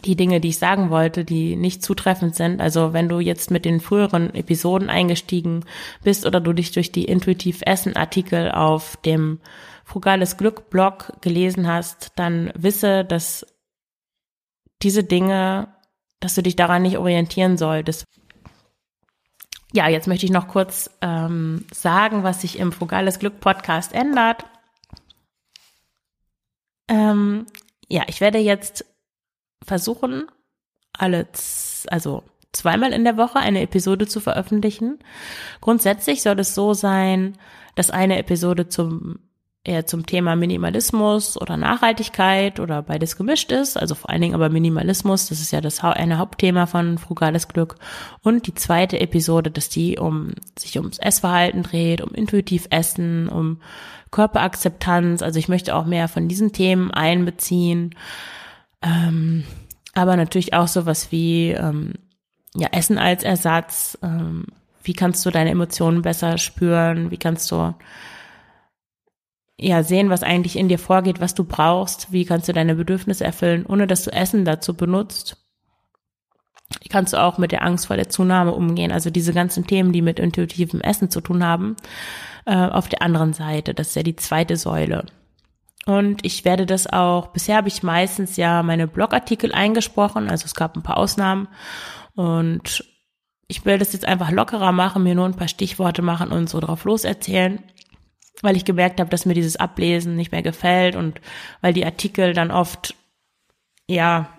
die 0.06 0.16
Dinge, 0.16 0.40
die 0.40 0.50
ich 0.50 0.60
sagen 0.60 0.90
wollte, 0.90 1.26
die 1.26 1.56
nicht 1.56 1.84
zutreffend 1.84 2.36
sind. 2.36 2.62
Also 2.62 2.94
wenn 2.94 3.10
du 3.10 3.20
jetzt 3.20 3.52
mit 3.52 3.66
den 3.66 3.80
früheren 3.80 4.34
Episoden 4.36 4.90
eingestiegen 4.90 5.66
bist 6.04 6.26
oder 6.26 6.40
du 6.40 6.54
dich 6.54 6.72
durch 6.72 6.92
die 6.92 7.06
Intuitiv 7.06 7.62
Essen 7.66 7.96
Artikel 7.96 8.52
auf 8.52 8.98
dem 8.98 9.40
Frugales 9.84 10.38
Glück 10.38 10.70
Blog 10.70 11.14
gelesen 11.22 11.68
hast, 11.68 12.12
dann 12.16 12.52
wisse, 12.56 13.04
dass 13.04 13.46
diese 14.84 15.04
Dinge, 15.04 15.74
dass 16.20 16.36
du 16.36 16.44
dich 16.44 16.56
daran 16.56 16.84
nicht 16.84 16.98
orientieren 16.98 17.58
solltest. 17.58 18.06
Ja, 19.74 19.88
jetzt 19.88 20.08
möchte 20.08 20.26
ich 20.26 20.32
noch 20.32 20.48
kurz 20.48 20.90
ähm, 21.02 21.66
sagen, 21.72 22.24
was 22.24 22.42
sich 22.42 22.60
im 22.60 22.72
Frugales 22.72 23.20
Glück 23.20 23.40
Podcast 23.40 23.94
ändert. 23.94 24.46
Ähm, 26.88 27.46
ja, 27.88 28.04
ich 28.08 28.22
werde 28.22 28.40
jetzt 28.40 28.86
versuchen, 29.64 30.26
alle, 30.94 31.28
also 31.88 32.24
zweimal 32.52 32.94
in 32.94 33.04
der 33.04 33.18
Woche 33.18 33.40
eine 33.40 33.62
Episode 33.62 34.08
zu 34.08 34.20
veröffentlichen. 34.20 35.00
Grundsätzlich 35.62 36.22
soll 36.22 36.40
es 36.40 36.56
so 36.56 36.74
sein, 36.74 37.38
dass 37.76 37.92
eine 37.92 38.18
Episode 38.18 38.68
zum 38.68 39.20
eher 39.64 39.86
zum 39.86 40.06
Thema 40.06 40.36
Minimalismus 40.36 41.40
oder 41.40 41.58
Nachhaltigkeit 41.58 42.60
oder 42.60 42.82
beides 42.82 43.18
gemischt 43.18 43.52
ist, 43.52 43.78
also 43.78 43.94
vor 43.94 44.10
allen 44.10 44.22
Dingen 44.22 44.34
aber 44.34 44.50
Minimalismus, 44.50 45.28
das 45.28 45.42
ist 45.42 45.52
ja 45.52 45.60
das 45.60 45.84
eine 45.84 46.18
Hauptthema 46.18 46.66
von 46.66 46.98
Frugales 46.98 47.50
Glück. 47.50 47.76
Und 48.24 48.48
die 48.48 48.54
zweite 48.56 49.00
Episode, 49.00 49.52
dass 49.52 49.68
die 49.68 50.00
um 50.00 50.32
sich 50.58 50.78
ums 50.78 50.98
Essverhalten 50.98 51.64
dreht, 51.64 52.02
um 52.02 52.14
intuitiv 52.14 52.68
Essen, 52.70 53.28
um 53.28 53.62
Körperakzeptanz, 54.12 55.22
also 55.22 55.38
ich 55.38 55.50
möchte 55.50 55.76
auch 55.76 55.86
mehr 55.86 56.08
von 56.08 56.28
diesen 56.30 56.54
Themen 56.54 56.92
einbeziehen, 56.92 57.96
ähm, 58.82 59.44
aber 59.94 60.16
natürlich 60.16 60.54
auch 60.54 60.68
sowas 60.68 61.12
wie 61.12 61.52
ähm, 61.52 61.94
ja 62.56 62.70
Essen 62.72 62.98
als 62.98 63.24
Ersatz, 63.24 63.98
ähm, 64.02 64.46
wie 64.84 64.94
kannst 64.94 65.26
du 65.26 65.32
deine 65.32 65.52
Emotionen 65.52 66.02
besser 66.02 66.38
spüren, 66.38 67.12
wie 67.12 67.18
kannst 67.18 67.52
du 67.52 67.74
ja 69.58 69.84
sehen, 69.84 70.10
was 70.10 70.24
eigentlich 70.24 70.56
in 70.56 70.70
dir 70.70 70.80
vorgeht, 70.80 71.20
was 71.20 71.36
du 71.36 71.44
brauchst, 71.44 72.12
wie 72.12 72.26
kannst 72.26 72.48
du 72.48 72.54
deine 72.54 72.76
Bedürfnisse 72.76 73.26
erfüllen, 73.26 73.66
ohne 73.66 73.88
dass 73.88 74.04
du 74.04 74.12
Essen 74.12 74.46
dazu 74.46 74.74
benutzt. 74.74 75.38
Wie 76.82 76.90
kannst 76.90 77.14
du 77.14 77.18
auch 77.18 77.38
mit 77.38 77.52
der 77.52 77.64
Angst 77.64 77.88
vor 77.88 77.98
der 77.98 78.10
Zunahme 78.10 78.54
umgehen? 78.54 78.92
Also 78.92 79.10
diese 79.10 79.34
ganzen 79.34 79.66
Themen, 79.66 79.92
die 79.92 80.02
mit 80.02 80.20
intuitivem 80.20 80.82
Essen 80.82 81.10
zu 81.10 81.20
tun 81.20 81.44
haben, 81.44 81.76
äh, 82.46 82.56
auf 82.56 82.88
der 82.88 83.02
anderen 83.02 83.34
Seite. 83.34 83.74
Das 83.74 83.90
ist 83.90 83.96
ja 83.96 84.04
die 84.04 84.16
zweite 84.16 84.56
Säule. 84.56 85.06
Und 85.90 86.24
ich 86.24 86.46
werde 86.46 86.66
das 86.66 86.88
auch, 86.88 87.28
bisher 87.28 87.58
habe 87.58 87.68
ich 87.68 87.84
meistens 87.84 88.38
ja 88.38 88.62
meine 88.64 88.88
Blogartikel 88.88 89.52
eingesprochen, 89.52 90.30
also 90.30 90.46
es 90.46 90.54
gab 90.54 90.76
ein 90.76 90.84
paar 90.84 90.98
Ausnahmen. 90.98 91.48
Und 92.16 92.84
ich 93.48 93.66
will 93.66 93.80
das 93.80 93.94
jetzt 93.94 94.06
einfach 94.06 94.30
lockerer 94.30 94.72
machen, 94.72 95.04
mir 95.04 95.16
nur 95.16 95.26
ein 95.26 95.36
paar 95.36 95.48
Stichworte 95.48 96.02
machen 96.02 96.32
und 96.32 96.50
so 96.50 96.60
drauf 96.60 96.84
loserzählen 96.84 97.64
weil 98.42 98.56
ich 98.56 98.66
gemerkt 98.66 99.00
habe, 99.00 99.10
dass 99.10 99.26
mir 99.26 99.34
dieses 99.34 99.58
Ablesen 99.58 100.16
nicht 100.16 100.32
mehr 100.32 100.42
gefällt 100.42 100.96
und 100.96 101.20
weil 101.62 101.74
die 101.74 101.86
Artikel 101.86 102.34
dann 102.34 102.52
oft, 102.52 102.96
ja, 103.88 104.30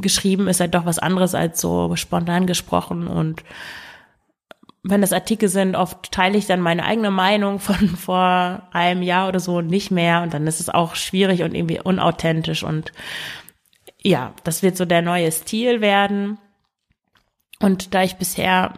geschrieben 0.00 0.48
ist 0.48 0.60
halt 0.60 0.74
doch 0.74 0.84
was 0.84 0.98
anderes 0.98 1.34
als 1.34 1.60
so 1.60 1.94
spontan 1.96 2.46
gesprochen 2.46 3.06
und 3.06 3.44
wenn 4.82 5.02
das 5.02 5.12
Artikel 5.12 5.48
sind, 5.48 5.76
oft 5.76 6.10
teile 6.10 6.38
ich 6.38 6.46
dann 6.46 6.60
meine 6.60 6.84
eigene 6.84 7.10
Meinung 7.10 7.58
von 7.58 7.88
vor 7.96 8.68
einem 8.72 9.02
Jahr 9.02 9.28
oder 9.28 9.40
so 9.40 9.60
nicht 9.60 9.90
mehr 9.90 10.22
und 10.22 10.34
dann 10.34 10.46
ist 10.46 10.60
es 10.60 10.68
auch 10.68 10.94
schwierig 10.94 11.42
und 11.42 11.54
irgendwie 11.54 11.80
unauthentisch 11.80 12.62
und 12.62 12.92
ja, 14.02 14.34
das 14.44 14.62
wird 14.62 14.76
so 14.76 14.84
der 14.84 15.02
neue 15.02 15.30
Stil 15.30 15.80
werden. 15.80 16.38
Und 17.60 17.94
da 17.94 18.02
ich 18.02 18.16
bisher 18.16 18.72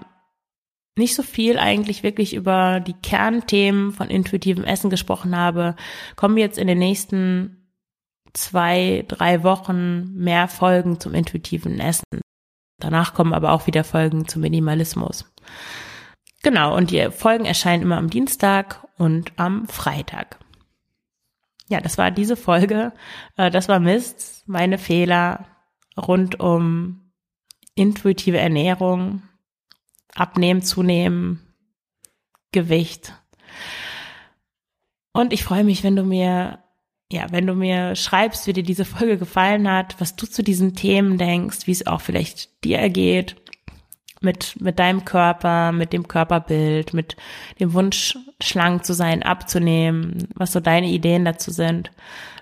nicht 0.99 1.15
so 1.15 1.23
viel 1.23 1.59
eigentlich 1.59 2.03
wirklich 2.03 2.35
über 2.35 2.81
die 2.81 2.95
Kernthemen 2.95 3.93
von 3.93 4.11
intuitivem 4.11 4.65
Essen 4.65 4.91
gesprochen 4.91 5.37
habe, 5.37 5.77
kommen 6.17 6.37
jetzt 6.37 6.59
in 6.59 6.67
den 6.67 6.79
nächsten 6.79 7.71
zwei, 8.35 9.05
drei 9.09 9.43
Wochen 9.43 10.12
mehr 10.15 10.49
Folgen 10.49 11.01
zum 11.01 11.15
intuitiven 11.15 11.79
Essen. 11.79 12.21
Danach 12.81 13.15
kommen 13.15 13.33
aber 13.33 13.53
auch 13.53 13.67
wieder 13.67 13.85
Folgen 13.85 14.27
zum 14.27 14.43
Minimalismus. 14.43 15.33
Genau, 16.42 16.76
und 16.76 16.90
die 16.90 17.11
Folgen 17.11 17.44
erscheinen 17.44 17.83
immer 17.83 17.98
am 17.98 18.11
Dienstag 18.11 18.87
und 18.98 19.33
am 19.37 19.68
Freitag. 19.68 20.38
Ja, 21.68 21.81
das 21.81 21.96
war 21.98 22.11
diese 22.11 22.37
Folge. 22.37 22.92
Äh, 23.37 23.50
das 23.50 23.68
war 23.68 23.78
Mist, 23.78 24.42
meine 24.46 24.76
Fehler 24.76 25.46
rund 25.96 26.40
um 26.40 27.12
intuitive 27.74 28.38
Ernährung, 28.38 29.22
Abnehmen, 30.14 30.62
Zunehmen, 30.62 31.40
Gewicht. 32.50 33.14
Und 35.12 35.33
ich 35.33 35.44
freue 35.44 35.64
mich, 35.64 35.85
wenn 35.85 35.96
du 35.96 36.02
mir, 36.02 36.59
ja, 37.11 37.26
wenn 37.31 37.46
du 37.46 37.55
mir 37.55 37.94
schreibst, 37.94 38.46
wie 38.46 38.52
dir 38.52 38.62
diese 38.62 38.85
Folge 38.85 39.16
gefallen 39.16 39.70
hat, 39.70 40.00
was 40.00 40.16
du 40.16 40.26
zu 40.26 40.42
diesen 40.42 40.74
Themen 40.74 41.18
denkst, 41.18 41.66
wie 41.66 41.72
es 41.72 41.87
auch 41.87 42.00
vielleicht 42.00 42.64
dir 42.64 42.78
ergeht 42.78 43.41
mit, 44.22 44.61
mit 44.61 44.78
deinem 44.78 45.04
Körper, 45.04 45.72
mit 45.72 45.92
dem 45.92 46.08
Körperbild, 46.08 46.94
mit 46.94 47.16
dem 47.61 47.72
Wunsch, 47.72 48.16
schlank 48.40 48.85
zu 48.85 48.92
sein, 48.92 49.22
abzunehmen, 49.22 50.28
was 50.35 50.52
so 50.52 50.61
deine 50.61 50.88
Ideen 50.88 51.24
dazu 51.24 51.50
sind. 51.50 51.90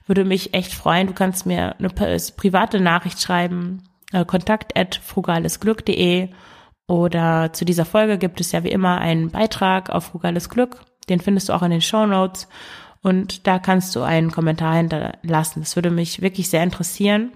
Würde 0.06 0.24
mich 0.24 0.54
echt 0.54 0.72
freuen. 0.72 1.06
Du 1.06 1.12
kannst 1.12 1.46
mir 1.46 1.76
eine 1.78 1.88
private 1.90 2.80
Nachricht 2.80 3.20
schreiben, 3.20 3.84
äh, 4.12 4.24
kontakt 4.24 4.76
at 4.76 4.96
frugalesglück.de 4.96 6.30
oder 6.90 7.52
zu 7.52 7.64
dieser 7.64 7.84
Folge 7.84 8.18
gibt 8.18 8.40
es 8.40 8.50
ja 8.50 8.64
wie 8.64 8.70
immer 8.72 8.98
einen 8.98 9.30
Beitrag 9.30 9.90
auf 9.90 10.06
Frugales 10.06 10.48
Glück. 10.48 10.80
Den 11.08 11.20
findest 11.20 11.48
du 11.48 11.52
auch 11.52 11.62
in 11.62 11.70
den 11.70 11.80
Show 11.80 12.04
Notes. 12.04 12.48
Und 13.00 13.46
da 13.46 13.60
kannst 13.60 13.94
du 13.94 14.02
einen 14.02 14.32
Kommentar 14.32 14.74
hinterlassen. 14.74 15.60
Das 15.60 15.76
würde 15.76 15.90
mich 15.90 16.20
wirklich 16.20 16.50
sehr 16.50 16.64
interessieren. 16.64 17.30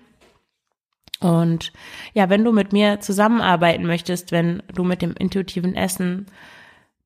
Und 1.21 1.73
ja, 2.13 2.29
wenn 2.29 2.45
du 2.45 2.53
mit 2.53 2.73
mir 2.73 3.01
zusammenarbeiten 3.01 3.87
möchtest, 3.87 4.33
wenn 4.33 4.63
du 4.75 4.85
mit 4.85 5.03
dem 5.03 5.15
intuitiven 5.19 5.75
Essen 5.75 6.27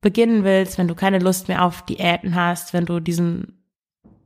beginnen 0.01 0.43
willst, 0.43 0.77
wenn 0.77 0.87
du 0.87 0.95
keine 0.95 1.19
Lust 1.19 1.47
mehr 1.47 1.63
auf 1.63 1.83
Diäten 1.83 2.35
hast, 2.35 2.73
wenn 2.73 2.85
du 2.85 2.99
diesen, 2.99 3.59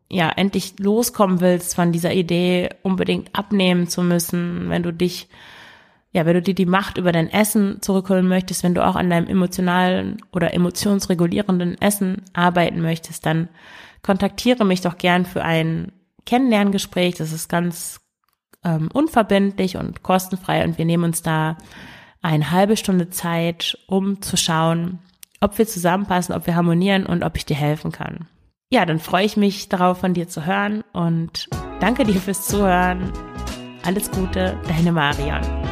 ja, 0.09 0.29
endlich 0.29 0.79
loskommen 0.79 1.41
willst 1.41 1.75
von 1.75 1.91
dieser 1.91 2.13
Idee, 2.13 2.69
unbedingt 2.83 3.35
abnehmen 3.35 3.87
zu 3.87 4.03
müssen, 4.03 4.69
wenn 4.69 4.83
du 4.83 4.93
dich, 4.93 5.29
ja, 6.11 6.25
wenn 6.25 6.35
du 6.35 6.41
dir 6.41 6.53
die 6.53 6.67
Macht 6.67 6.97
über 6.97 7.11
dein 7.11 7.29
Essen 7.29 7.81
zurückholen 7.81 8.27
möchtest, 8.27 8.63
wenn 8.63 8.75
du 8.75 8.85
auch 8.85 8.95
an 8.95 9.09
deinem 9.09 9.27
emotionalen 9.27 10.17
oder 10.31 10.53
emotionsregulierenden 10.53 11.81
Essen 11.81 12.21
arbeiten 12.33 12.81
möchtest, 12.81 13.25
dann 13.25 13.49
kontaktiere 14.03 14.65
mich 14.65 14.81
doch 14.81 14.97
gern 14.97 15.25
für 15.25 15.43
ein 15.43 15.91
Kennenlerngespräch. 16.25 17.15
Das 17.15 17.31
ist 17.31 17.49
ganz 17.49 18.02
ähm, 18.63 18.89
unverbindlich 18.93 19.77
und 19.77 20.03
kostenfrei 20.03 20.63
und 20.63 20.77
wir 20.77 20.85
nehmen 20.85 21.03
uns 21.03 21.21
da 21.21 21.57
eine 22.21 22.51
halbe 22.51 22.77
Stunde 22.77 23.09
Zeit, 23.09 23.77
um 23.87 24.21
zu 24.21 24.37
schauen, 24.37 24.99
ob 25.41 25.57
wir 25.57 25.67
zusammenpassen, 25.67 26.33
ob 26.33 26.47
wir 26.47 26.55
harmonieren 26.55 27.05
und 27.05 27.23
ob 27.23 27.35
ich 27.35 27.45
dir 27.45 27.57
helfen 27.57 27.91
kann. 27.91 28.27
Ja, 28.69 28.85
dann 28.85 28.99
freue 28.99 29.25
ich 29.25 29.37
mich 29.37 29.69
darauf, 29.69 29.99
von 29.99 30.13
dir 30.13 30.27
zu 30.27 30.45
hören 30.45 30.83
und 30.93 31.47
danke 31.79 32.05
dir 32.05 32.19
fürs 32.19 32.47
Zuhören. 32.47 33.11
Alles 33.85 34.09
Gute, 34.09 34.57
deine 34.67 34.91
Marion. 34.91 35.62